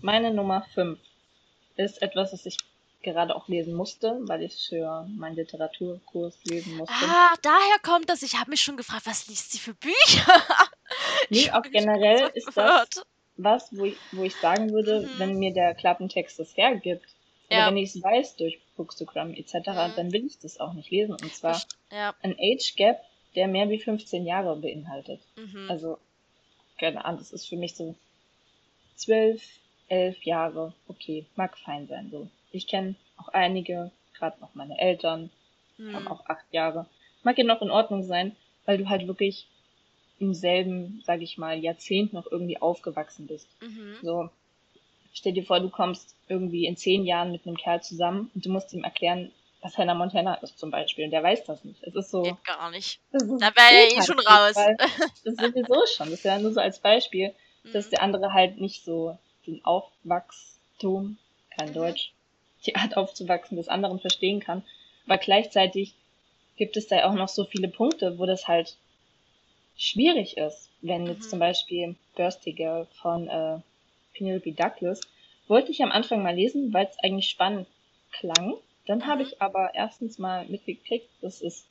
[0.00, 0.98] Meine Nummer 5
[1.76, 2.56] ist etwas, das ich
[3.04, 6.94] gerade auch lesen musste, weil ich für meinen Literaturkurs lesen musste.
[6.94, 8.22] Ah, daher kommt das.
[8.22, 10.42] Ich habe mich schon gefragt, was liest sie für Bücher?
[11.30, 13.04] nee, auch generell ist das
[13.36, 15.18] was, wo ich, wo ich sagen würde, mhm.
[15.18, 17.06] wenn mir der Klappentext das hergibt,
[17.50, 17.58] ja.
[17.58, 19.92] oder wenn ich es weiß durch Bookstagram etc., mhm.
[19.96, 21.12] dann will ich das auch nicht lesen.
[21.12, 22.14] Und zwar ja.
[22.22, 23.00] ein Age Gap,
[23.34, 25.20] der mehr wie 15 Jahre beinhaltet.
[25.36, 25.68] Mhm.
[25.68, 25.98] Also,
[26.78, 27.94] keine Ahnung, das ist für mich so
[28.96, 29.42] zwölf,
[29.88, 32.28] elf Jahre, okay, mag fein sein so.
[32.54, 35.30] Ich kenne auch einige, gerade noch meine Eltern,
[35.76, 35.94] mhm.
[35.94, 36.86] haben auch acht Jahre.
[37.22, 39.46] Mag ja noch in Ordnung sein, weil du halt wirklich
[40.20, 43.48] im selben, sag ich mal, Jahrzehnt noch irgendwie aufgewachsen bist.
[43.60, 43.96] Mhm.
[44.02, 44.30] So,
[45.12, 48.50] stell dir vor, du kommst irgendwie in zehn Jahren mit einem Kerl zusammen und du
[48.50, 51.06] musst ihm erklären, was Hannah Montana ist zum Beispiel.
[51.06, 51.82] Und der weiß das nicht.
[51.82, 52.22] Es ist so.
[52.22, 53.00] Geht gar nicht.
[53.12, 54.54] Da wäre er eh halt schon raus.
[54.54, 56.10] das ist sowieso schon.
[56.10, 57.34] Das wäre nur so als Beispiel,
[57.72, 57.90] dass mhm.
[57.90, 61.18] der andere halt nicht so den Aufwachstum,
[61.56, 61.74] kein mhm.
[61.74, 62.12] Deutsch,
[62.66, 64.62] die Art aufzuwachsen des anderen verstehen kann.
[65.06, 65.94] Aber gleichzeitig
[66.56, 68.76] gibt es da auch noch so viele Punkte, wo das halt
[69.76, 70.70] schwierig ist.
[70.82, 71.28] Wenn jetzt mhm.
[71.30, 73.58] zum Beispiel Thirsty Girl von äh,
[74.14, 75.00] Penelope Douglas,
[75.48, 77.66] wollte ich am Anfang mal lesen, weil es eigentlich spannend
[78.12, 78.54] klang.
[78.86, 79.06] Dann mhm.
[79.06, 81.66] habe ich aber erstens mal mitgekriegt, dass es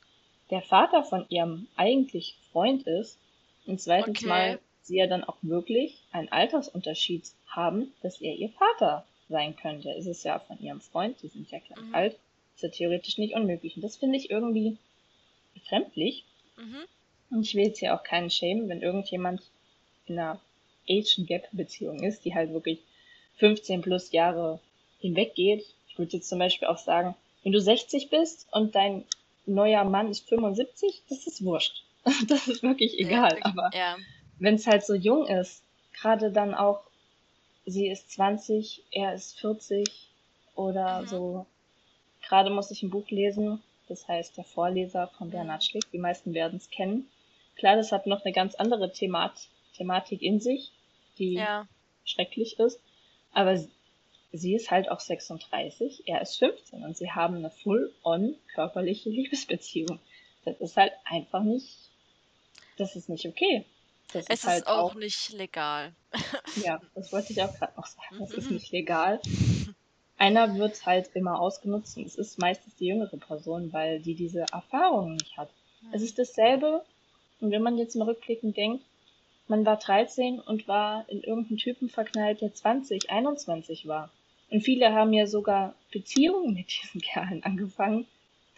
[0.50, 3.18] der Vater von ihrem eigentlich Freund ist.
[3.66, 4.28] Und zweitens okay.
[4.28, 9.90] mal sie ja dann auch wirklich einen Altersunterschied haben, dass er ihr Vater sein könnte.
[9.90, 11.94] Es ist ja von ihrem Freund, sie sind ja gleich mhm.
[11.94, 12.16] alt,
[12.54, 13.76] ist ja theoretisch nicht unmöglich.
[13.76, 14.76] Und das finde ich irgendwie
[15.54, 16.24] befremdlich.
[16.56, 16.84] Mhm.
[17.30, 19.42] Und ich will jetzt hier auch keinen schämen, wenn irgendjemand
[20.06, 20.40] in einer
[20.88, 22.80] Age Gap Beziehung ist, die halt wirklich
[23.36, 24.60] 15 plus Jahre
[25.00, 25.64] hinweggeht.
[25.88, 29.04] Ich würde jetzt zum Beispiel auch sagen, wenn du 60 bist und dein
[29.46, 31.82] neuer Mann ist 75, das ist wurscht.
[32.28, 33.38] Das ist wirklich egal.
[33.38, 33.96] Ja, aber ja.
[34.38, 35.62] wenn es halt so jung ist,
[35.94, 36.82] gerade dann auch,
[37.66, 39.88] sie ist 20, er ist 40
[40.54, 41.06] oder mhm.
[41.06, 41.46] so.
[42.26, 45.64] Gerade muss ich ein Buch lesen, das heißt Der Vorleser von Bernhard.
[45.64, 45.90] Schlick.
[45.92, 47.08] Die meisten werden es kennen.
[47.56, 50.70] Klar, das hat noch eine ganz andere Themat Thematik in sich,
[51.18, 51.66] die ja.
[52.04, 52.80] schrecklich ist.
[53.32, 53.58] Aber
[54.32, 59.98] sie ist halt auch 36, er ist 15 und sie haben eine full-on körperliche Liebesbeziehung.
[60.44, 61.76] Das ist halt einfach nicht,
[62.76, 63.64] das ist nicht okay.
[64.12, 65.92] Das es ist, halt ist auch, auch, nicht legal.
[66.64, 68.18] ja, das wollte ich auch gerade noch sagen.
[68.20, 69.20] Das ist nicht legal.
[70.16, 74.46] Einer wird halt immer ausgenutzt und es ist meistens die jüngere Person, weil die diese
[74.52, 75.50] Erfahrungen nicht hat.
[75.92, 76.84] Es ist dasselbe,
[77.40, 78.84] und wenn man jetzt mal rückblickend denkt,
[79.48, 84.10] man war 13 und war in irgendeinen Typen verknallt, der 20, 21 war.
[84.50, 88.06] Und viele haben ja sogar Beziehungen mit diesen Kerlen angefangen.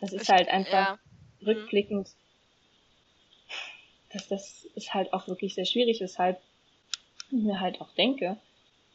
[0.01, 0.99] Das ist halt einfach ja.
[1.41, 1.47] Mhm.
[1.49, 2.09] rückblickend,
[4.17, 6.41] dass das ist halt auch wirklich sehr schwierig, weshalb
[7.31, 8.37] ich mir halt auch denke,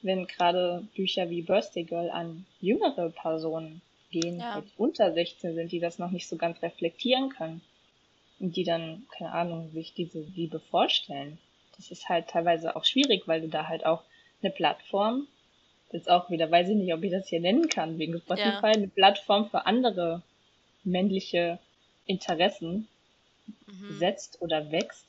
[0.01, 4.61] wenn gerade Bücher wie Birthday Girl an jüngere Personen gehen, ja.
[4.61, 7.61] die unter 16 sind, die das noch nicht so ganz reflektieren können
[8.39, 11.38] und die dann, keine Ahnung, sich diese Liebe vorstellen
[11.82, 14.03] das ist halt teilweise auch schwierig, weil du da halt auch
[14.41, 15.28] eine Plattform,
[15.91, 18.61] jetzt auch wieder, weiß ich nicht, ob ich das hier nennen kann, wegen Spotify, ja.
[18.61, 20.22] eine Plattform für andere
[20.84, 21.59] männliche
[22.05, 22.88] Interessen
[23.66, 23.98] mhm.
[23.98, 25.06] setzt oder wächst.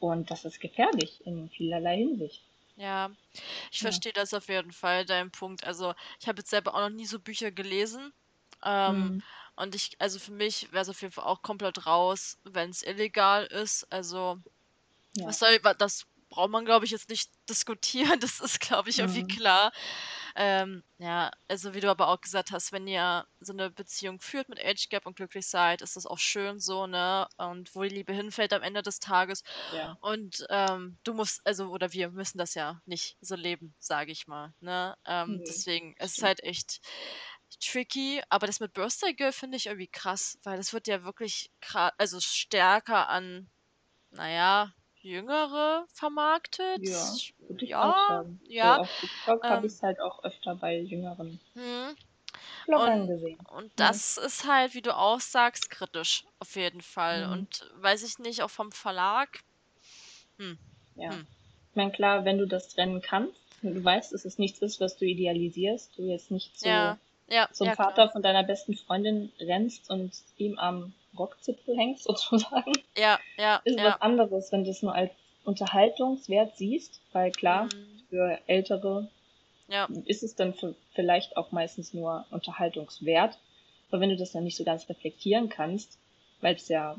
[0.00, 2.42] Und das ist gefährlich in vielerlei Hinsicht.
[2.76, 3.10] Ja,
[3.70, 3.82] ich ja.
[3.82, 5.64] verstehe das auf jeden Fall, dein Punkt.
[5.64, 8.12] Also, ich habe jetzt selber auch noch nie so Bücher gelesen.
[8.64, 9.22] Ähm, mhm.
[9.56, 12.82] Und ich, also für mich wäre es auf jeden Fall auch komplett raus, wenn es
[12.82, 13.86] illegal ist.
[13.92, 14.38] Also,
[15.16, 15.26] ja.
[15.26, 18.18] Was soll, das braucht man, glaube ich, jetzt nicht diskutieren.
[18.20, 19.28] Das ist, glaube ich, irgendwie mhm.
[19.28, 19.72] klar.
[20.34, 24.48] Ähm, ja, also wie du aber auch gesagt hast, wenn ihr so eine Beziehung führt
[24.48, 27.28] mit Age Gap und glücklich seid, ist das auch schön so, ne?
[27.36, 29.42] Und wo die Liebe hinfällt am Ende des Tages.
[29.74, 29.98] Ja.
[30.00, 34.26] Und ähm, du musst, also, oder wir müssen das ja nicht so leben, sage ich
[34.26, 34.54] mal.
[34.60, 34.96] Ne?
[35.06, 36.80] Ähm, nee, deswegen, es ist halt echt
[37.60, 41.50] tricky, aber das mit Birthday Girl finde ich irgendwie krass, weil das wird ja wirklich
[41.98, 43.50] also stärker an,
[44.10, 44.72] naja,
[45.02, 46.78] Jüngere vermarktet.
[46.80, 47.14] Ja,
[47.48, 48.40] würde ich ja, auch sagen.
[48.48, 48.76] Ja.
[48.76, 51.96] So, auf TikTok ähm, habe ich es halt auch öfter bei jüngeren hm.
[52.66, 53.38] Bloggern gesehen.
[53.50, 54.22] Und das ja.
[54.22, 57.26] ist halt, wie du auch sagst, kritisch auf jeden Fall.
[57.26, 57.32] Mhm.
[57.32, 59.40] Und weiß ich nicht, auch vom Verlag.
[60.38, 60.58] Hm.
[60.94, 61.12] Ja.
[61.12, 61.26] Hm.
[61.70, 64.96] Ich meine, klar, wenn du das trennen kannst, du weißt, dass es nichts ist, was
[64.96, 66.98] du idealisierst, du jetzt nicht so ja.
[67.28, 68.12] Ja, zum Vater klar.
[68.12, 72.72] von deiner besten Freundin rennst und ihm am Rockzipfel hängst, sozusagen.
[72.96, 73.60] Ja, ja.
[73.64, 73.84] Ist ja.
[73.84, 75.10] was anderes, wenn du es nur als
[75.44, 78.02] Unterhaltungswert siehst, weil klar, mhm.
[78.08, 79.08] für ältere
[79.68, 79.88] ja.
[80.06, 80.54] ist es dann
[80.94, 83.38] vielleicht auch meistens nur unterhaltungswert.
[83.90, 85.98] Aber wenn du das dann nicht so ganz reflektieren kannst,
[86.40, 86.96] weil es ja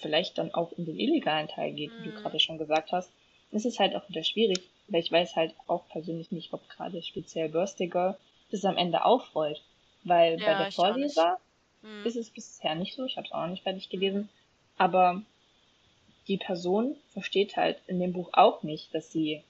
[0.00, 2.04] vielleicht dann auch in den illegalen Teil geht, mhm.
[2.04, 2.22] wie du mhm.
[2.22, 3.10] gerade schon gesagt hast,
[3.50, 7.02] ist es halt auch wieder schwierig, weil ich weiß halt auch persönlich nicht, ob gerade
[7.02, 8.16] speziell Birthday Girl
[8.50, 9.62] das am Ende aufrollt.
[10.02, 11.38] Weil ja, bei der Vorleser
[11.84, 12.04] mhm.
[12.04, 14.28] ist es bisher nicht so, ich habe es auch noch nicht fertig gelesen,
[14.76, 15.22] aber
[16.26, 19.42] die Person versteht halt in dem Buch auch nicht, dass sie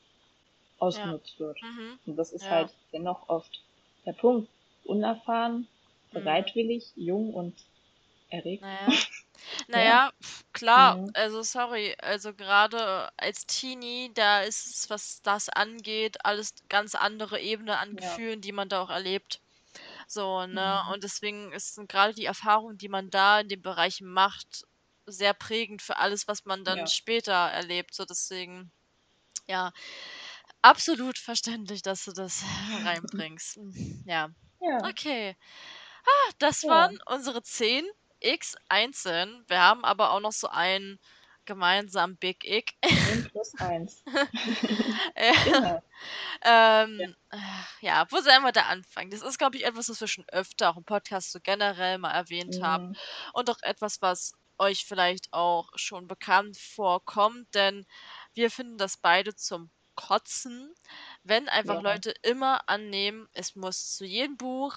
[0.78, 1.46] ausgenutzt ja.
[1.46, 1.62] wird.
[1.62, 1.98] Mhm.
[2.06, 2.50] Und das ist ja.
[2.50, 3.62] halt dennoch oft
[4.04, 4.48] der Punkt.
[4.84, 5.66] Unerfahren, mhm.
[6.12, 7.02] bereitwillig, mhm.
[7.02, 7.54] jung und
[8.28, 8.62] erregt.
[8.62, 8.88] Naja,
[9.68, 10.12] naja
[10.52, 11.10] klar, mhm.
[11.14, 17.40] also sorry, also gerade als Teenie, da ist es, was das angeht, alles ganz andere
[17.40, 19.40] Ebene an Gefühlen, die man da auch erlebt.
[20.06, 20.82] So, ne?
[20.84, 20.92] Mhm.
[20.92, 24.64] Und deswegen ist gerade die Erfahrung, die man da in dem Bereich macht,
[25.06, 26.86] sehr prägend für alles, was man dann ja.
[26.86, 27.94] später erlebt.
[27.94, 28.70] So deswegen,
[29.46, 29.72] ja,
[30.62, 32.42] absolut verständlich, dass du das
[32.84, 33.56] reinbringst.
[33.56, 34.30] Hm, ja.
[34.60, 34.88] Ja.
[34.88, 35.36] Okay.
[36.06, 36.70] Ah, das Ja.
[36.70, 37.84] waren unsere 10
[38.20, 39.44] X einzeln.
[39.48, 40.98] Wir haben aber auch noch so einen
[41.44, 42.74] gemeinsamen Big Ick.
[42.82, 44.02] 10 plus 1.
[45.44, 45.82] Genau.
[46.44, 47.14] Ähm,
[47.80, 49.10] ja, wo sollen wir da anfangen?
[49.10, 52.12] Das ist, glaube ich, etwas, was wir schon öfter auch im Podcast so generell mal
[52.12, 52.96] erwähnt haben Mhm.
[53.32, 57.86] und auch etwas, was euch vielleicht auch schon bekannt vorkommt, denn
[58.34, 60.72] wir finden das beide zum Kotzen,
[61.22, 61.80] wenn einfach Ja.
[61.80, 64.76] Leute immer annehmen, es muss zu jedem Buch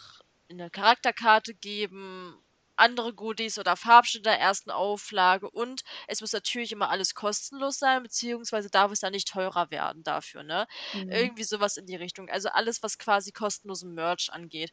[0.49, 2.41] eine Charakterkarte geben,
[2.77, 8.03] andere Goodies oder Farbschnitte der ersten Auflage und es muss natürlich immer alles kostenlos sein,
[8.03, 10.67] beziehungsweise darf es dann nicht teurer werden dafür, ne?
[10.93, 11.07] Mhm.
[11.09, 12.29] Irgendwie sowas in die Richtung.
[12.29, 14.71] Also alles, was quasi kostenlosen Merch angeht.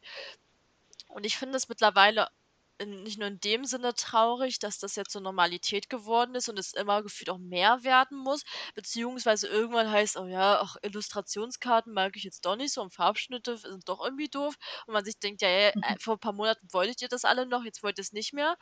[1.07, 2.27] Und ich finde es mittlerweile
[2.77, 6.59] in, nicht nur in dem Sinne traurig, dass das jetzt zur Normalität geworden ist und
[6.59, 12.15] es immer gefühlt auch mehr werden muss, beziehungsweise irgendwann heißt, oh ja, ach, Illustrationskarten mag
[12.15, 14.55] ich jetzt doch nicht so und Farbschnitte sind doch irgendwie doof.
[14.87, 15.99] Und man sich denkt, ja, ja äh, mhm.
[15.99, 18.57] vor ein paar Monaten wolltet ihr das alle noch, jetzt wollt ihr es nicht mehr,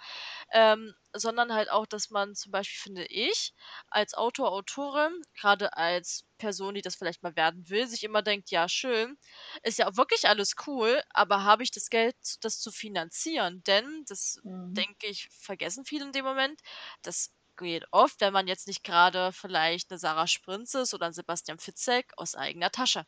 [0.51, 3.53] ähm, sondern halt auch, dass man zum Beispiel, finde ich,
[3.89, 8.52] als Autor, Autorin, gerade als Person, die das vielleicht mal werden will, sich immer denkt,
[8.52, 9.18] ja, schön,
[9.62, 13.64] ist ja auch wirklich alles cool, aber habe ich das Geld, das zu finanzieren?
[13.66, 14.74] Denn, das mhm.
[14.74, 16.60] denke ich, vergessen viele in dem Moment,
[17.02, 21.14] das geht oft, wenn man jetzt nicht gerade vielleicht eine Sarah Sprinz ist oder ein
[21.14, 23.06] Sebastian Fitzek aus eigener Tasche.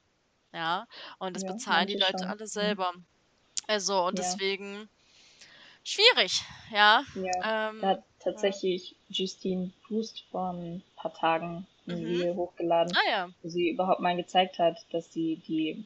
[0.54, 0.88] Ja,
[1.20, 2.28] und das ja, bezahlen die Leute schon.
[2.30, 2.48] alle mhm.
[2.48, 2.94] selber.
[2.94, 3.06] Mhm.
[3.68, 4.24] Also, und ja.
[4.24, 4.88] deswegen
[5.84, 7.04] schwierig, ja.
[7.16, 12.06] Ja, ähm, da hat tatsächlich Justine Boost vor ein paar Tagen ein mhm.
[12.08, 13.30] Video hochgeladen, ah, ja.
[13.42, 15.86] wo sie überhaupt mal gezeigt hat, dass sie die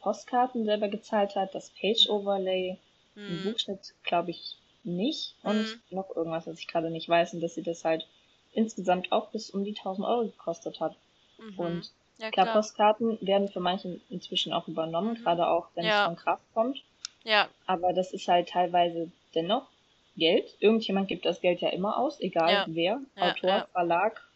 [0.00, 2.78] Postkarten selber gezahlt hat, das Page-Overlay,
[3.14, 3.28] mhm.
[3.28, 5.80] den Buchschnitt glaube ich nicht und mhm.
[5.90, 8.06] noch irgendwas, was ich gerade nicht weiß und dass sie das halt
[8.52, 10.96] insgesamt auch bis um die 1000 Euro gekostet hat.
[11.38, 11.58] Mhm.
[11.58, 15.22] Und ja, klar, klar, Postkarten werden für manche inzwischen auch übernommen, mhm.
[15.22, 16.02] gerade auch wenn ja.
[16.02, 16.82] es von Kraft kommt.
[17.24, 17.48] Ja.
[17.66, 19.68] Aber das ist halt teilweise dennoch
[20.16, 20.56] Geld.
[20.60, 22.64] Irgendjemand gibt das Geld ja immer aus, egal ja.
[22.68, 24.27] wer, Autor, Verlag,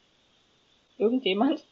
[0.99, 1.65] irgendjemand.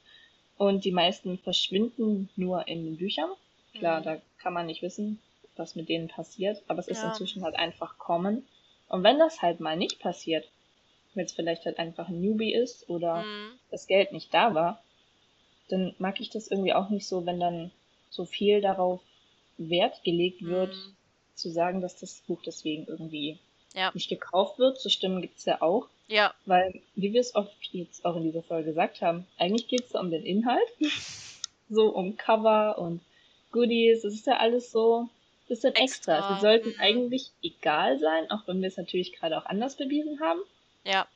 [0.56, 3.30] Und die meisten verschwinden nur in den Büchern.
[3.74, 4.04] Klar, mhm.
[4.04, 5.20] da kann man nicht wissen,
[5.56, 7.08] was mit denen passiert, aber es ist ja.
[7.08, 8.46] inzwischen halt einfach kommen.
[8.88, 10.46] Und wenn das halt mal nicht passiert,
[11.14, 13.52] wenn es vielleicht halt einfach ein Newbie ist oder mhm.
[13.70, 14.82] das Geld nicht da war,
[15.68, 17.70] dann mag ich das irgendwie auch nicht so, wenn dann
[18.10, 19.00] so viel darauf
[19.56, 20.96] Wert gelegt wird, mhm.
[21.34, 23.38] zu sagen, dass das Buch deswegen irgendwie
[23.74, 23.90] ja.
[23.94, 24.80] nicht gekauft wird.
[24.80, 25.86] So Stimmen gibt's ja auch.
[26.08, 26.34] Ja.
[26.46, 29.94] Weil, wie wir es oft jetzt auch in dieser Folge gesagt haben, eigentlich geht es
[29.94, 30.68] um den Inhalt.
[31.68, 33.00] so um Cover und
[33.52, 34.02] Goodies.
[34.02, 35.08] Das ist ja alles so
[35.50, 36.16] das sind extra.
[36.16, 36.34] extra.
[36.36, 36.80] Sie sollten mhm.
[36.80, 40.40] eigentlich egal sein, auch wenn wir es natürlich gerade auch anders bewiesen haben.
[40.84, 41.08] Ja.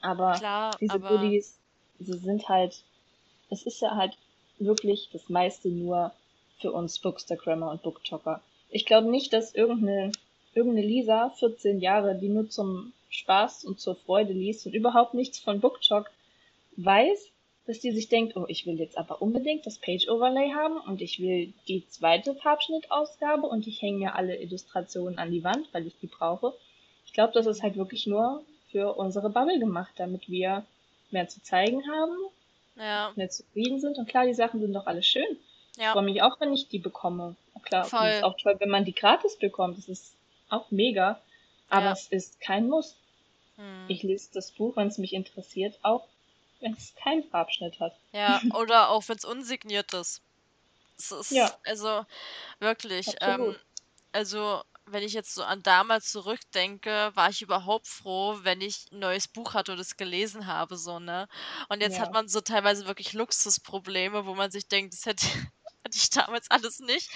[0.00, 1.10] Aber Klar, diese aber...
[1.10, 1.58] Goodies,
[2.00, 2.82] sie sind halt,
[3.50, 4.16] es ist ja halt
[4.58, 6.12] wirklich das meiste nur
[6.58, 8.40] für uns Bookstagrammer und Booktalker.
[8.70, 10.12] Ich glaube nicht, dass irgendeine,
[10.54, 15.38] irgendeine Lisa, 14 Jahre, die nur zum Spaß und zur Freude liest und überhaupt nichts
[15.38, 16.10] von Booktalk
[16.76, 17.28] weiß,
[17.66, 21.00] dass die sich denkt, oh, ich will jetzt aber unbedingt das Page Overlay haben und
[21.00, 25.86] ich will die zweite Farbschnittausgabe und ich hänge mir alle Illustrationen an die Wand, weil
[25.86, 26.54] ich die brauche.
[27.06, 30.64] Ich glaube, das ist halt wirklich nur für unsere Bubble gemacht, damit wir
[31.10, 32.16] mehr zu zeigen haben,
[32.76, 33.12] ja.
[33.14, 33.98] mehr zufrieden sind.
[33.98, 35.36] Und klar, die Sachen sind doch alle schön.
[35.76, 35.84] Ja.
[35.84, 37.36] Ich freue mich auch, wenn ich die bekomme.
[37.62, 38.08] Klar, Voll.
[38.08, 39.78] ist auch toll, wenn man die gratis bekommt.
[39.78, 40.14] Das ist
[40.52, 41.20] auch mega.
[41.68, 41.92] Aber ja.
[41.92, 42.96] es ist kein Muss.
[43.56, 43.86] Hm.
[43.88, 46.06] Ich lese das Buch, wenn es mich interessiert, auch
[46.60, 47.94] wenn es keinen Farbschnitt hat.
[48.12, 50.20] Ja, oder auch wenn es unsigniert ist.
[50.98, 51.50] Es ist ja.
[51.64, 52.04] also
[52.60, 53.56] wirklich, ähm,
[54.12, 58.98] also wenn ich jetzt so an damals zurückdenke, war ich überhaupt froh, wenn ich ein
[58.98, 61.28] neues Buch hatte und es gelesen habe, so, ne?
[61.68, 62.02] Und jetzt ja.
[62.02, 65.26] hat man so teilweise wirklich Luxusprobleme, wo man sich denkt, das hätte
[65.84, 67.10] hatte ich damals alles nicht.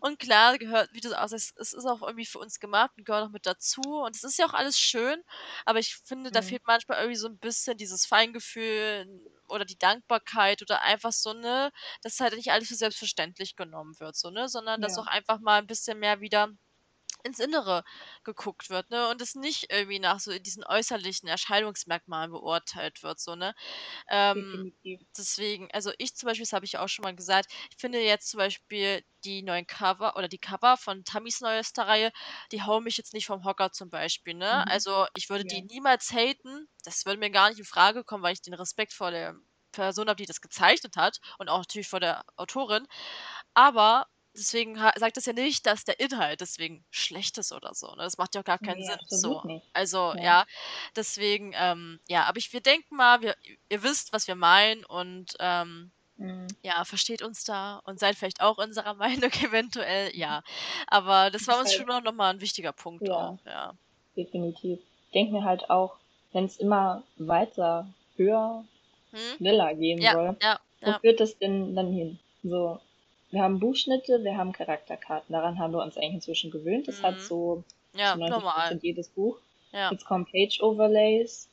[0.00, 3.04] Und klar, gehört, wie du auch sagst, es ist auch irgendwie für uns gemacht und
[3.04, 3.80] gehört auch mit dazu.
[3.82, 5.22] Und es ist ja auch alles schön,
[5.64, 6.46] aber ich finde, da mhm.
[6.46, 9.06] fehlt manchmal irgendwie so ein bisschen dieses Feingefühl
[9.48, 11.70] oder die Dankbarkeit oder einfach so, ne,
[12.02, 15.58] dass halt nicht alles für selbstverständlich genommen wird, so, ne, sondern dass auch einfach mal
[15.58, 16.48] ein bisschen mehr wieder
[17.24, 17.84] ins Innere
[18.24, 19.08] geguckt wird, ne?
[19.08, 23.54] Und es nicht irgendwie nach so diesen äußerlichen Erscheinungsmerkmalen beurteilt wird, so, ne?
[24.08, 24.72] Ähm,
[25.16, 28.28] deswegen, also ich zum Beispiel, das habe ich auch schon mal gesagt, ich finde jetzt
[28.30, 32.12] zum Beispiel die neuen Cover oder die Cover von Tammys neuester Reihe,
[32.52, 34.66] die hauen mich jetzt nicht vom Hocker zum Beispiel, ne?
[34.66, 34.68] Mhm.
[34.68, 35.50] Also ich würde ja.
[35.50, 38.92] die niemals haten, das würde mir gar nicht in Frage kommen, weil ich den Respekt
[38.92, 39.34] vor der
[39.72, 42.86] Person habe, die das gezeichnet hat und auch natürlich vor der Autorin.
[43.54, 44.06] Aber
[44.38, 47.88] deswegen sagt das ja nicht, dass der Inhalt deswegen schlecht ist oder so.
[47.88, 48.02] Ne?
[48.02, 48.98] Das macht ja auch gar keinen nee, Sinn.
[49.08, 49.42] So.
[49.44, 49.66] Nicht.
[49.72, 50.46] Also ja, ja
[50.96, 53.36] deswegen, ähm, ja, aber ich, wir denken mal, wir,
[53.68, 56.46] ihr wisst, was wir meinen und ähm, mhm.
[56.62, 60.42] ja, versteht uns da und seid vielleicht auch unserer Meinung eventuell, ja.
[60.86, 63.74] Aber das war uns halt, schon noch mal ein wichtiger Punkt ja, auch, ja.
[64.16, 64.78] Definitiv.
[65.06, 65.96] Ich denke mir halt auch,
[66.32, 68.64] wenn es immer weiter höher,
[69.10, 69.36] hm?
[69.38, 72.18] schneller gehen ja, soll, ja, wo führt das denn dann hin?
[72.42, 72.80] So,
[73.30, 75.32] wir haben Buchschnitte, wir haben Charakterkarten.
[75.32, 76.88] Daran haben wir uns eigentlich inzwischen gewöhnt.
[76.88, 77.02] Das mhm.
[77.02, 77.64] hat so
[77.94, 78.78] ja, 90% normal.
[78.82, 79.38] jedes Buch.
[79.72, 79.90] Ja.
[79.90, 81.48] Jetzt kommen Page-Overlays.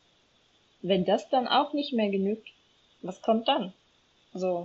[0.81, 2.47] Wenn das dann auch nicht mehr genügt,
[3.01, 3.73] was kommt dann?
[4.33, 4.63] So.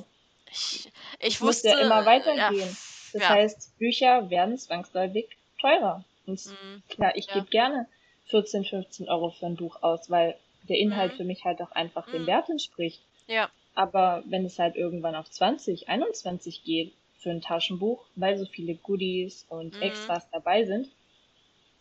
[0.51, 0.91] Ich,
[1.21, 2.61] ich wusste, muss ja immer weitergehen.
[2.61, 2.67] Ja,
[3.13, 3.29] das ja.
[3.29, 5.29] heißt, Bücher werden zwangsläufig
[5.61, 6.05] teurer.
[6.27, 6.83] Und mhm.
[6.89, 7.87] klar, ich gebe gerne
[8.27, 10.37] 14, 15 Euro für ein Buch aus, weil
[10.69, 11.17] der Inhalt mhm.
[11.17, 12.27] für mich halt auch einfach dem mhm.
[12.27, 13.01] Wert entspricht.
[13.27, 13.51] Ja.
[13.75, 18.75] Aber wenn es halt irgendwann auf 20, 21 geht, für ein Taschenbuch, weil so viele
[18.75, 19.83] Goodies und mhm.
[19.83, 20.89] Extras dabei sind,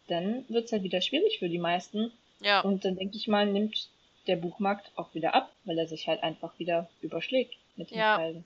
[0.08, 2.12] dann wird es halt wieder schwierig für die meisten.
[2.42, 2.62] Ja.
[2.62, 3.90] Und dann denke ich mal, nimmt
[4.28, 8.18] der Buchmarkt auch wieder ab, weil er sich halt einfach wieder überschlägt mit den ja.
[8.18, 8.44] Preisen.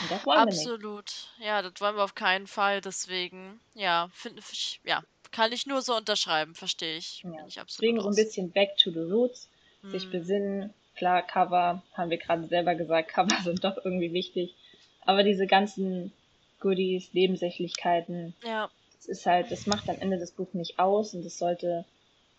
[0.00, 0.82] Und das wollen Absolut.
[0.82, 1.46] Wir nicht.
[1.46, 2.80] Ja, das wollen wir auf keinen Fall.
[2.80, 7.22] Deswegen, ja, finde ich, ja, kann ich nur so unterschreiben, verstehe ich.
[7.22, 7.46] Ja.
[7.46, 9.48] ich Deswegen so ein bisschen back to the roots,
[9.82, 9.90] hm.
[9.90, 10.72] sich besinnen.
[10.96, 14.54] Klar, Cover, haben wir gerade selber gesagt, Cover sind doch irgendwie wichtig.
[15.04, 16.12] Aber diese ganzen
[16.60, 18.70] Goodies, Nebensächlichkeiten, ja.
[18.96, 21.84] das ist halt, das macht am Ende das Buch nicht aus und es sollte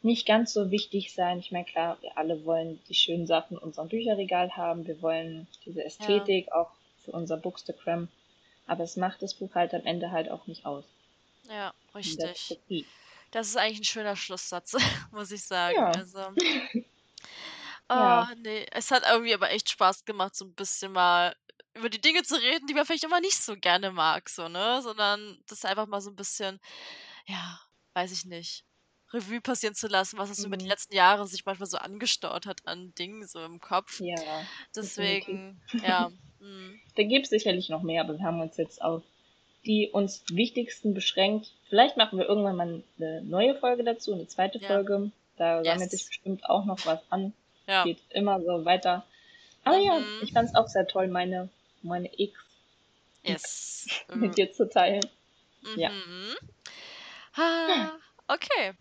[0.01, 1.39] nicht ganz so wichtig sein.
[1.39, 4.85] Ich meine, klar, wir alle wollen die schönen Sachen in unserem Bücherregal haben.
[4.85, 6.55] Wir wollen diese Ästhetik ja.
[6.55, 6.71] auch
[7.03, 8.09] für unser Bookstagram.
[8.67, 10.83] Aber es macht das Buch halt am Ende halt auch nicht aus.
[11.49, 12.53] Ja, richtig.
[13.31, 14.75] Das ist eigentlich ein schöner Schlusssatz,
[15.11, 15.75] muss ich sagen.
[15.75, 15.91] Ja.
[15.91, 16.81] Also, oh,
[17.89, 18.31] ja.
[18.43, 21.35] nee, es hat irgendwie aber echt Spaß gemacht, so ein bisschen mal
[21.75, 24.81] über die Dinge zu reden, die man vielleicht immer nicht so gerne mag, so, ne?
[24.81, 26.59] Sondern das einfach mal so ein bisschen,
[27.25, 27.59] ja,
[27.93, 28.63] weiß ich nicht,
[29.13, 30.45] Revue passieren zu lassen, was es mhm.
[30.45, 30.71] über die mhm.
[30.71, 33.99] letzten Jahre sich manchmal so angestaut hat an Dingen so im Kopf.
[33.99, 34.15] Ja.
[34.75, 36.11] Deswegen, ja.
[36.39, 36.73] Mh.
[36.95, 39.03] Da gibt es sicherlich noch mehr, aber wir haben uns jetzt auf
[39.65, 41.53] die uns wichtigsten beschränkt.
[41.69, 44.67] Vielleicht machen wir irgendwann mal eine neue Folge dazu, eine zweite ja.
[44.67, 45.11] Folge.
[45.37, 45.67] Da yes.
[45.67, 47.33] sammelt sich bestimmt auch noch was an.
[47.65, 47.83] Ja.
[47.85, 49.05] Geht immer so weiter.
[49.63, 49.83] Aber mhm.
[49.83, 51.49] ja, ich fand es auch sehr toll, meine
[51.83, 52.39] meine X,
[53.23, 53.87] yes.
[54.09, 54.35] mit mhm.
[54.35, 55.03] dir zu teilen.
[55.61, 55.79] Mhm.
[55.79, 55.91] Ja.
[57.37, 58.73] Ha, okay.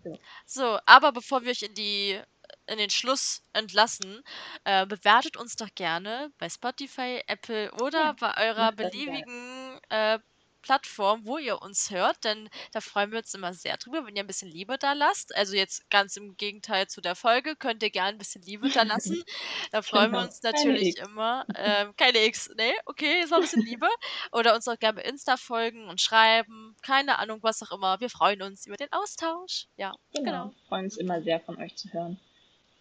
[0.45, 2.21] So, aber bevor wir euch in die
[2.67, 4.23] in den Schluss entlassen,
[4.65, 10.19] äh, bewertet uns doch gerne bei Spotify, Apple oder ja, bei eurer beliebigen äh,
[10.63, 14.23] Plattform, wo ihr uns hört, denn da freuen wir uns immer sehr drüber, wenn ihr
[14.23, 15.35] ein bisschen Liebe da lasst.
[15.37, 18.83] Also jetzt ganz im Gegenteil zu der Folge, könnt ihr gerne ein bisschen Liebe da
[18.83, 19.23] lassen.
[19.71, 20.25] Da freuen wir genau.
[20.25, 21.47] uns natürlich immer.
[21.57, 23.89] Ähm, keine X, nee, okay, jetzt noch ein bisschen Liebe.
[24.31, 26.77] Oder uns auch gerne bei Insta folgen und schreiben.
[26.83, 28.01] Keine Ahnung, was auch immer.
[28.01, 29.67] Wir freuen uns über den Austausch.
[29.77, 30.25] Ja, genau.
[30.25, 30.55] genau.
[30.69, 32.19] Freuen uns immer sehr von euch zu hören.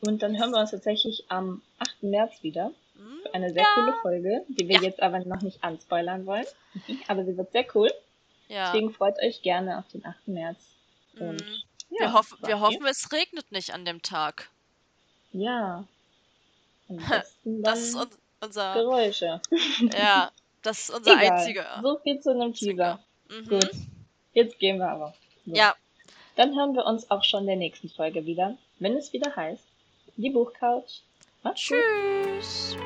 [0.02, 2.04] Und dann hören wir uns tatsächlich am 8.
[2.04, 2.72] März wieder.
[3.24, 3.70] Für eine sehr ja.
[3.76, 4.82] coole Folge, die wir ja.
[4.84, 6.46] jetzt aber noch nicht anspoilern wollen.
[7.08, 7.92] aber sie wird sehr cool.
[8.48, 8.72] Ja.
[8.72, 10.28] Deswegen freut euch gerne auf den 8.
[10.28, 10.58] März.
[11.20, 11.98] Und, mhm.
[11.98, 14.50] wir, hoff wir hoffen, es regnet nicht an dem Tag.
[15.32, 15.86] Ja.
[17.44, 18.08] das ist un
[18.42, 19.40] unser Geräusche.
[19.94, 20.32] Ja,
[20.64, 21.38] das ist unser Egal.
[21.38, 21.80] einziger.
[21.82, 23.00] So viel zu einem Teaser.
[23.30, 23.48] Mhm.
[23.48, 23.72] Gut.
[24.34, 25.14] Jetzt gehen wir aber.
[25.46, 25.54] So.
[25.54, 25.76] Ja.
[26.36, 29.64] Dann hören wir uns auch schon in der nächsten Folge wieder, wenn es wieder heißt,
[30.18, 31.02] die Buchcouch
[31.54, 32.78] Tschüss.